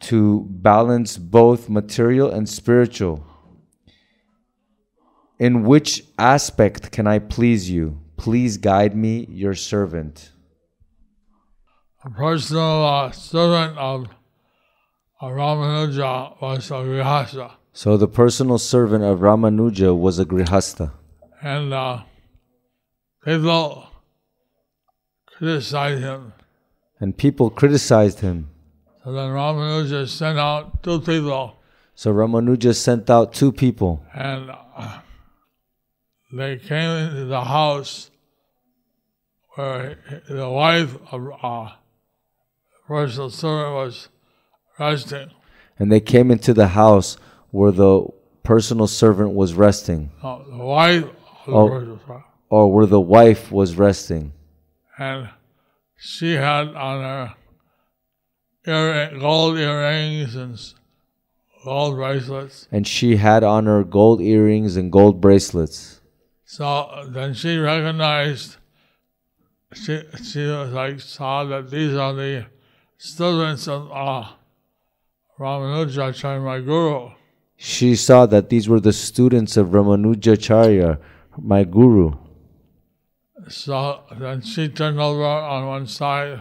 to 0.00 0.46
balance 0.50 1.16
both 1.16 1.70
material 1.70 2.30
and 2.30 2.48
spiritual. 2.48 3.24
In 5.38 5.62
which 5.64 6.04
aspect 6.18 6.90
can 6.90 7.06
I 7.06 7.18
please 7.20 7.70
you? 7.70 8.00
Please 8.16 8.56
guide 8.56 8.96
me, 8.96 9.26
your 9.30 9.54
servant. 9.54 10.32
A 12.04 12.10
personal 12.10 12.84
uh, 12.84 13.10
servant 13.12 13.78
of, 13.78 14.06
Ramanuja 15.22 16.40
was 16.40 16.70
a 16.70 16.74
Grihasta. 16.74 17.52
So 17.72 17.96
the 17.96 18.08
personal 18.08 18.58
servant 18.58 19.04
of 19.04 19.20
Ramanuja 19.20 19.96
was 19.96 20.18
a 20.18 20.24
grihasta. 20.24 20.92
And 21.42 21.72
uh, 21.72 22.02
people 23.24 23.86
criticized 25.26 26.02
him. 26.02 26.32
And 26.98 27.16
people 27.16 27.50
criticized 27.50 28.20
him. 28.20 28.48
So 29.04 29.12
then 29.12 29.30
Ramanuja 29.30 30.08
sent 30.08 30.38
out 30.38 30.82
two 30.82 31.00
people, 31.00 31.56
So 31.94 32.12
Ramanuja 32.12 32.74
sent 32.74 33.08
out 33.10 33.32
two 33.32 33.52
people. 33.52 34.02
and 34.12 34.50
uh, 34.76 34.98
they 36.32 36.56
came 36.56 36.90
into 36.90 37.24
the 37.24 37.44
house 37.44 38.10
where 39.54 39.98
the 40.28 40.48
wife 40.48 40.96
of 41.10 41.28
uh, 41.42 41.72
personal 42.86 43.30
servant 43.30 43.74
was 43.74 44.08
resting. 44.78 45.30
And 45.78 45.90
they 45.90 46.00
came 46.00 46.30
into 46.30 46.52
the 46.54 46.68
house 46.68 47.16
where 47.50 47.72
the 47.72 48.06
personal 48.42 48.86
servant 48.86 49.32
was 49.32 49.54
resting, 49.54 50.10
No, 50.22 50.44
the 50.48 50.56
wife 50.64 51.04
of 51.04 51.10
the 51.46 51.52
Oh. 51.52 51.68
personal 51.68 51.98
servant. 52.00 52.24
or 52.50 52.72
where 52.72 52.86
the 52.86 53.00
wife 53.00 53.50
was 53.52 53.76
resting. 53.76 54.32
And 54.98 55.28
she 55.96 56.34
had 56.34 56.68
on 56.68 57.02
her 57.02 57.34
earring, 58.66 59.18
gold 59.20 59.58
earrings 59.58 60.34
and 60.34 60.58
gold 61.64 61.96
bracelets. 61.96 62.68
And 62.70 62.86
she 62.86 63.16
had 63.16 63.42
on 63.44 63.66
her 63.66 63.82
gold 63.84 64.20
earrings 64.20 64.76
and 64.76 64.90
gold 64.92 65.20
bracelets. 65.20 65.97
So 66.50 67.04
then 67.10 67.34
she 67.34 67.58
recognized, 67.58 68.56
she, 69.74 70.00
she 70.24 70.46
was 70.46 70.72
like, 70.72 70.98
saw 70.98 71.44
that 71.44 71.68
these 71.68 71.94
are 71.94 72.14
the 72.14 72.46
students 72.96 73.68
of 73.68 73.92
uh, 73.92 74.28
Ramanujacharya, 75.38 76.42
my 76.42 76.60
guru. 76.60 77.10
She 77.56 77.94
saw 77.96 78.24
that 78.24 78.48
these 78.48 78.66
were 78.66 78.80
the 78.80 78.94
students 78.94 79.58
of 79.58 79.68
Ramanujacharya, 79.68 80.98
my 81.36 81.64
guru. 81.64 82.16
So 83.48 84.04
then 84.18 84.40
she 84.40 84.70
turned 84.70 84.98
over 84.98 85.24
on 85.24 85.66
one 85.66 85.86
side, 85.86 86.40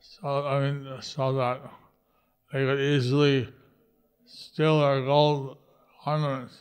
so 0.00 0.46
I 0.46 0.60
mean, 0.60 0.88
so 1.02 1.34
that 1.34 1.60
they 2.50 2.64
could 2.64 2.80
easily 2.80 3.52
steal 4.24 4.80
their 4.80 5.02
gold. 5.02 5.58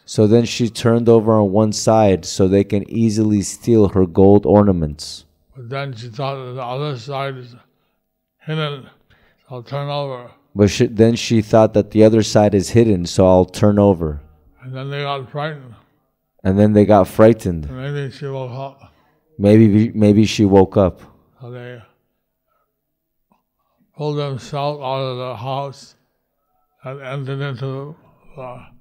So 0.05 0.27
then 0.27 0.45
she 0.45 0.69
turned 0.69 1.07
over 1.07 1.33
on 1.33 1.51
one 1.51 1.71
side 1.71 2.25
so 2.25 2.47
they 2.47 2.63
can 2.63 2.89
easily 2.89 3.41
steal 3.41 3.89
her 3.89 4.05
gold 4.05 4.45
ornaments. 4.45 5.25
But 5.55 5.69
then 5.69 5.93
she 5.95 6.09
thought 6.09 6.35
that 6.35 6.53
the 6.53 6.63
other 6.63 6.97
side 6.97 7.37
is 7.37 7.55
hidden, 8.39 8.89
so 9.47 9.55
I'll 9.55 9.63
turn 9.63 9.89
over. 9.89 10.31
But 10.53 10.69
she, 10.69 10.87
then 10.87 11.15
she 11.15 11.41
thought 11.41 11.73
that 11.75 11.91
the 11.91 12.03
other 12.03 12.23
side 12.23 12.55
is 12.55 12.69
hidden, 12.69 13.05
so 13.05 13.25
I'll 13.25 13.45
turn 13.45 13.79
over. 13.79 14.21
And 14.61 14.75
then 14.75 14.89
they 14.89 15.03
got 15.03 15.29
frightened. 15.31 15.75
And 16.43 16.59
then 16.59 16.73
they 16.73 16.85
got 16.85 17.07
frightened. 17.07 17.69
Maybe 17.69 18.11
she 18.11 18.25
woke 18.27 18.51
up. 18.51 18.93
Maybe 19.37 19.91
maybe 19.93 20.25
she 20.25 20.45
woke 20.45 20.75
up. 20.77 20.99
So 21.39 21.51
they 21.51 21.81
pulled 23.95 24.17
themselves 24.17 24.81
out 24.81 24.99
of 24.99 25.17
the 25.17 25.35
house 25.35 25.95
and 26.83 27.01
entered 27.01 27.41
into 27.41 27.95
the. 28.35 28.76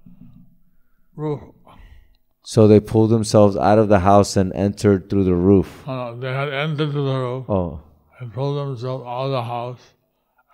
So 2.42 2.68
they 2.68 2.78
pulled 2.80 3.10
themselves 3.10 3.56
out 3.56 3.78
of 3.78 3.88
the 3.88 4.00
house 4.00 4.36
and 4.36 4.52
entered 4.52 5.08
through 5.10 5.24
the 5.24 5.34
roof. 5.34 5.82
Uh, 5.88 6.12
they 6.14 6.32
had 6.32 6.52
entered 6.52 6.92
through 6.92 7.06
the 7.06 7.18
roof 7.18 7.50
Oh. 7.50 7.80
and 8.20 8.32
pulled 8.32 8.56
themselves 8.58 9.04
out 9.04 9.24
of 9.26 9.30
the 9.32 9.42
house 9.42 9.80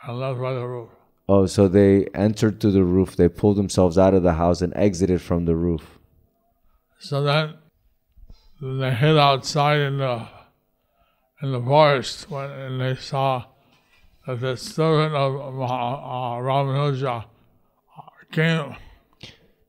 and 0.05 0.19
left 0.19 0.41
by 0.41 0.53
the 0.55 0.67
roof. 0.67 0.89
Oh, 1.29 1.47
so 1.47 1.69
they 1.69 2.07
entered 2.15 2.61
through 2.61 2.73
the 2.73 2.85
roof. 2.85 3.17
They 3.17 3.29
pulled 3.29 3.57
themselves 3.57 3.99
out 3.99 4.15
of 4.15 4.23
the 4.23 4.35
house 4.35 4.63
and 4.63 4.73
exited 4.77 5.21
from 5.21 5.45
the 5.45 5.55
roof. 5.55 5.99
So 6.99 7.23
then 7.23 7.55
they 8.61 8.93
hid 8.95 9.19
outside 9.19 9.81
in 9.81 9.99
the 9.99 10.27
in 11.43 11.51
the 11.53 11.61
forest 11.61 12.31
when, 12.31 12.51
and 12.51 12.81
they 12.81 12.95
saw 12.95 13.45
that 14.27 14.41
the 14.41 14.57
servant 14.57 15.15
of 15.15 15.55
Maha- 15.55 16.39
uh, 16.39 16.41
Ramanuja 16.41 17.25
came 18.31 18.77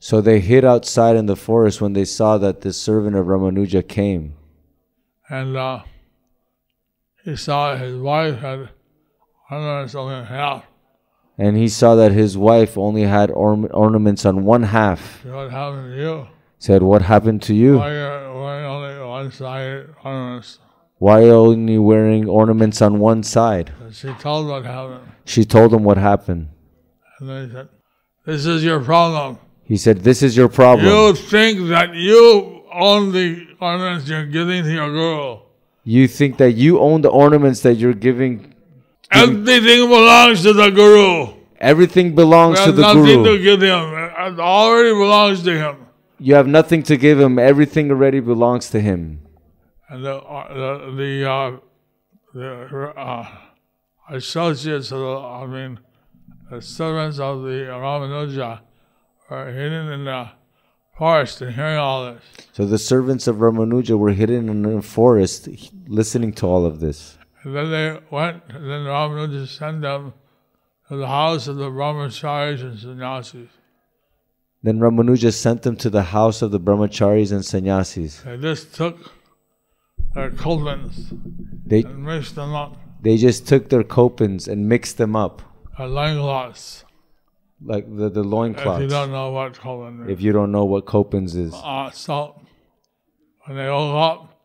So 0.03 0.19
they 0.19 0.41
hid 0.41 0.65
outside 0.65 1.15
in 1.15 1.27
the 1.27 1.35
forest 1.37 1.79
when 1.79 1.93
they 1.93 2.03
saw 2.03 2.37
that 2.37 2.59
the 2.59 2.73
servant 2.73 3.15
of 3.15 3.27
Ramanuja 3.27 3.87
came. 3.87 4.33
and 5.29 5.55
uh, 5.55 5.83
he 7.23 7.37
saw 7.37 7.77
his 7.77 7.95
wife 7.95 8.39
had 8.39 8.67
ornaments 9.49 9.95
only 9.95 10.25
half. 10.25 10.65
And 11.37 11.55
he 11.55 11.69
saw 11.69 11.95
that 11.95 12.11
his 12.11 12.37
wife 12.37 12.77
only 12.77 13.03
had 13.03 13.31
orm- 13.31 13.69
ornaments 13.73 14.25
on 14.25 14.43
one 14.43 14.63
half. 14.63 15.23
What 15.23 15.51
happened 15.51 15.93
to 15.93 16.01
you? 16.01 16.27
Said, 16.59 16.83
What 16.83 17.03
happened 17.03 17.41
to 17.43 17.53
you? 17.53 17.77
Why 17.77 17.91
are 17.91 18.43
wearing 18.43 18.65
only 18.65 19.07
one 19.07 19.31
side 19.31 19.85
ornaments? 20.03 20.59
Why 20.97 21.19
are 21.21 21.27
you 21.27 21.31
only 21.31 21.77
wearing 21.77 22.27
ornaments 22.27 22.81
on 22.81 22.99
one 22.99 23.23
side? 23.23 23.71
And 23.79 23.95
she 23.95 24.11
told 24.15 24.49
what 24.49 24.65
happened. 24.65 25.07
She 25.23 25.45
told 25.45 25.73
him 25.73 25.85
what 25.85 25.97
happened. 25.97 26.49
And 27.21 27.29
they 27.29 27.53
said, 27.53 27.69
This 28.25 28.45
is 28.45 28.65
your 28.65 28.81
problem. 28.83 29.39
He 29.73 29.77
said, 29.77 30.01
This 30.01 30.21
is 30.21 30.37
your 30.37 30.49
problem. 30.49 30.85
You 30.85 31.15
think 31.15 31.67
that 31.69 31.95
you 31.95 32.61
own 32.71 33.11
the 33.11 33.47
ornaments 33.59 34.07
you're 34.07 34.27
giving 34.27 34.61
to 34.65 34.71
your 34.71 34.91
girl. 34.91 35.47
You 35.83 36.07
think 36.07 36.37
that 36.37 36.51
you 36.51 36.79
own 36.79 37.01
the 37.01 37.09
ornaments 37.09 37.61
that 37.61 37.73
you're 37.73 37.95
giving. 37.95 38.53
Everything 39.09 39.89
belongs 39.89 40.43
to 40.43 40.53
the 40.53 40.69
guru. 40.69 41.33
Everything 41.59 42.13
belongs 42.13 42.59
to 42.59 42.65
have 42.65 42.75
the 42.75 42.83
nothing 42.83 43.23
to 43.23 43.23
guru. 43.23 43.41
give 43.41 43.61
him. 43.63 43.85
It 43.95 44.39
already 44.39 44.91
belongs 44.91 45.41
to 45.41 45.57
him. 45.57 45.87
You 46.19 46.35
have 46.35 46.45
nothing 46.45 46.83
to 46.83 46.95
give 46.95 47.19
him. 47.19 47.39
Everything 47.39 47.89
already 47.89 48.19
belongs 48.19 48.69
to 48.69 48.79
him. 48.79 49.21
And 49.89 50.05
the 50.05 50.17
uh, 50.17 50.53
the 50.53 50.91
the, 51.01 51.31
uh, 51.31 51.51
the 52.35 52.93
uh, 52.95 53.27
associates 54.11 54.89
the, 54.89 54.97
I 54.97 55.47
mean, 55.47 55.79
the 56.51 56.61
servants 56.61 57.17
of 57.17 57.41
the 57.41 57.73
Ramanuja 57.73 58.59
are 59.33 59.51
hidden 59.51 59.91
in 59.91 60.05
the 60.05 60.29
forest 60.97 61.41
and 61.41 61.53
hearing 61.53 61.77
all 61.77 62.05
this. 62.05 62.23
So 62.53 62.65
the 62.65 62.77
servants 62.77 63.27
of 63.27 63.37
Ramanuja 63.37 63.97
were 63.97 64.11
hidden 64.11 64.49
in 64.49 64.61
the 64.61 64.81
forest 64.81 65.49
listening 65.87 66.33
to 66.33 66.45
all 66.45 66.65
of 66.65 66.79
this. 66.79 67.17
And 67.43 67.55
then 67.55 67.71
they 67.71 67.99
went, 68.09 68.43
and 68.49 68.69
then 68.69 68.85
Ramanuja 68.85 69.47
sent 69.47 69.81
them 69.81 70.13
to 70.87 70.95
the 70.95 71.07
house 71.07 71.47
of 71.47 71.57
the 71.57 71.69
brahmacharis 71.69 72.61
and 72.61 72.79
sannyasis. 72.79 73.49
Then 74.61 74.79
Ramanuja 74.79 75.33
sent 75.33 75.63
them 75.63 75.75
to 75.77 75.89
the 75.89 76.03
house 76.03 76.41
of 76.41 76.51
the 76.51 76.59
brahmacharis 76.59 77.31
and 77.31 77.43
sannyasis. 77.43 78.21
They 78.21 78.37
just 78.37 78.73
took 78.75 79.11
their 80.13 80.31
cauldrons 80.31 81.11
They, 81.65 81.83
and 81.83 82.05
mixed 82.05 82.35
them 82.35 82.53
up, 82.53 82.77
they 83.01 83.17
just 83.17 83.47
took 83.47 83.69
their 83.69 83.83
copins 83.83 84.47
and 84.47 84.69
mixed 84.69 84.97
them 84.97 85.15
up, 85.15 85.41
their 85.77 85.87
loincloths. 85.87 86.85
Like 87.65 87.85
the, 87.95 88.09
the 88.09 88.23
If 88.81 88.81
you 88.81 88.87
don't 88.89 89.11
know 89.11 89.31
what 89.31 89.59
cauldron 89.59 90.03
is. 90.03 90.09
If 90.09 90.21
you 90.21 90.31
don't 90.31 90.51
know 90.51 90.65
what 90.65 90.85
copins 90.85 91.35
is. 91.35 91.53
uh, 91.53 91.91
so 91.91 92.41
when 93.45 93.57
they 93.57 93.69
woke 93.69 93.95
up, 93.95 94.37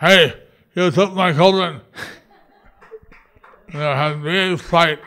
hey, 0.00 0.34
you 0.74 0.90
took 0.90 1.12
my 1.12 1.32
and 1.32 1.80
they 3.72 3.78
had 3.78 4.12
a 4.12 4.16
big 4.16 4.60
fight 4.60 5.00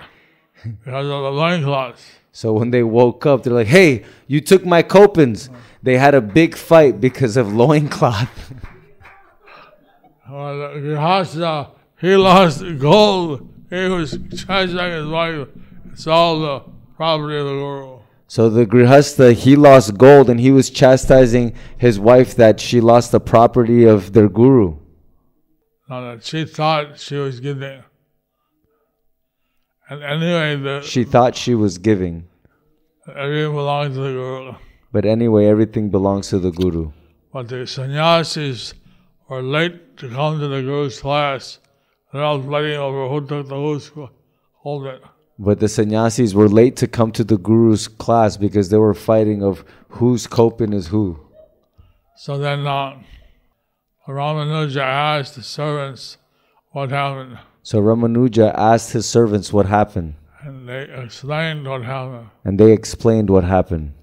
because 0.64 1.06
of 1.06 1.24
the 1.24 1.32
loincloths. 1.32 2.12
So 2.32 2.54
when 2.54 2.72
they 2.72 2.84
woke 2.84 3.26
up, 3.26 3.44
they're 3.44 3.54
like, 3.54 3.68
hey, 3.68 4.06
you 4.28 4.40
took 4.40 4.66
my 4.66 4.82
copins. 4.82 5.50
They 5.84 5.98
had 5.98 6.16
a 6.16 6.22
big 6.22 6.56
fight 6.56 7.02
because 7.02 7.38
of 7.38 7.54
loincloth. 7.54 8.54
Well, 10.30 10.76
Grihasta, 10.76 11.72
he 12.00 12.16
lost 12.16 12.64
gold. 12.80 13.50
He 13.70 13.88
was 13.90 14.18
chasing 14.30 14.78
his 14.78 15.08
wife. 15.08 15.48
It's 15.92 16.08
all 16.08 16.40
the 16.40 16.64
property 17.02 17.36
of 17.36 17.46
the 17.46 17.54
guru. 17.54 18.00
So 18.28 18.48
the 18.48 18.66
Grihasta, 18.68 19.34
he 19.34 19.56
lost 19.56 19.98
gold 19.98 20.30
and 20.30 20.40
he 20.40 20.52
was 20.52 20.70
chastising 20.70 21.56
his 21.86 22.00
wife 22.00 22.36
that 22.36 22.60
she 22.60 22.80
lost 22.80 23.12
the 23.12 23.20
property 23.20 23.86
of 23.86 24.14
their 24.14 24.30
guru. 24.30 24.78
That 25.90 26.24
she 26.24 26.46
thought 26.46 27.00
she 27.00 27.16
was 27.16 27.40
giving. 27.40 27.84
And 29.90 30.04
anyway, 30.04 30.56
the, 30.66 30.82
She 30.82 31.04
thought 31.04 31.36
she 31.36 31.56
was 31.56 31.80
giving. 31.80 32.28
everything 33.08 33.56
belonged 33.56 33.96
to 33.96 34.02
the 34.02 34.14
guru. 34.20 34.54
But 34.92 35.06
anyway, 35.06 35.48
everything 35.48 35.90
belongs 35.90 36.30
to 36.30 36.38
the 36.38 36.52
guru. 36.52 36.92
But 37.34 37.48
the 37.48 37.66
sannyasis 37.66 38.76
were 39.28 39.42
late 39.42 39.98
to 39.98 40.10
come 40.10 40.40
to 40.40 40.48
the 40.48 40.62
Guru's 40.62 41.00
class. 41.00 41.58
They're 42.14 42.24
all 42.24 42.42
fighting 42.42 42.78
over 42.78 43.10
who 43.10 43.26
took 43.26 43.48
the 43.48 43.56
who's 43.56 43.90
hold 44.64 44.86
it. 44.86 45.02
But 45.44 45.60
the 45.60 45.68
sannyasis 45.68 46.36
were 46.36 46.48
late 46.62 46.76
to 46.82 46.88
come 46.98 47.12
to 47.14 47.24
the 47.24 47.38
guru's 47.48 47.88
class 47.88 48.38
because 48.38 48.70
they 48.70 48.78
were 48.78 48.94
fighting 48.94 49.42
of 49.50 49.66
whose 49.98 50.28
kopin 50.28 50.72
is 50.80 50.88
who. 50.94 51.06
So 52.16 52.38
then 52.38 52.68
uh, 52.68 53.00
Ramanuja 54.08 54.82
asked 54.84 55.36
the 55.36 55.42
servants 55.44 56.18
what 56.72 56.90
happened, 56.92 57.40
So 57.64 57.82
Ramanuja 57.82 58.54
asked 58.56 58.92
his 58.94 59.06
servants 59.08 59.52
what 59.52 59.66
happened, 59.66 60.14
and 60.44 60.70
they 60.70 60.84
explained 61.04 61.68
what 61.68 61.84
happened. 61.84 62.30
and 62.44 62.60
they 62.60 62.72
explained 62.72 63.30
what 63.30 63.44
happened. 63.44 63.94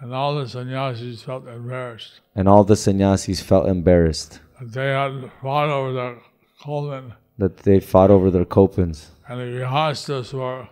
And 0.00 0.12
all 0.14 0.34
the 0.34 0.46
sannyasis 0.48 1.22
felt 1.22 1.46
embarrassed 1.48 2.20
And 2.36 2.48
all 2.48 2.62
the 2.64 2.76
sannyasis 2.76 3.40
felt 3.40 3.66
embarrassed 3.68 4.40
that 4.60 4.72
they 4.72 4.90
had 5.00 5.30
fought 5.42 5.70
over 5.70 5.92
the 5.92 6.18
cauldron, 6.62 7.14
that 7.38 7.58
they 7.66 7.80
fought 7.80 8.10
over 8.10 8.30
their 8.30 8.44
kopins. 8.44 8.98
and 9.28 9.40
the 9.40 9.44
grihastas 9.44 10.32
were 10.32 10.68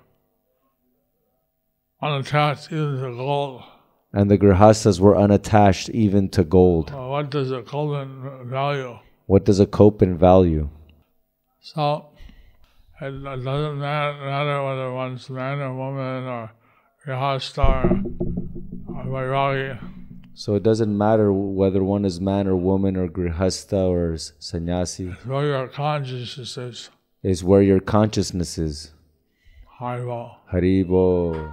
unattached 2.02 2.72
even 2.72 3.00
to 3.00 3.16
gold. 3.16 3.62
And 4.12 4.30
the 4.30 4.36
grihastas 4.36 5.00
were 5.00 5.16
unattached 5.16 5.88
even 5.90 6.28
to 6.30 6.44
gold. 6.44 6.92
Well, 6.92 7.10
what 7.10 7.30
does 7.30 7.50
a 7.50 7.62
cauldron 7.62 8.48
value? 8.50 8.98
What 9.26 9.44
does 9.44 9.60
a 9.60 9.66
kopin 9.66 10.18
value? 10.18 10.68
So 11.60 12.08
it 13.00 13.22
doesn't 13.22 13.78
matter, 13.78 14.62
whether 14.64 14.92
one's 14.92 15.30
man 15.30 15.60
or 15.60 15.74
woman 15.74 16.24
or 16.24 16.52
grihasta 17.06 18.04
or 18.88 19.04
vairagi. 19.04 19.78
So 20.34 20.54
it 20.56 20.62
doesn't 20.62 20.96
matter 20.96 21.32
whether 21.32 21.84
one 21.84 22.04
is 22.04 22.20
man 22.20 22.46
or 22.48 22.56
woman 22.56 22.96
or 22.96 23.08
grihasta 23.08 23.88
or 23.88 24.16
sannyasi. 24.16 25.06
Where 25.24 25.46
your 25.46 25.68
consciousness 25.68 26.58
is 26.58 26.90
Is 27.22 27.44
where 27.44 27.62
your 27.62 27.80
consciousness 27.80 28.58
is. 28.58 28.92
Haribol. 29.80 30.36
Haribol. 30.52 31.52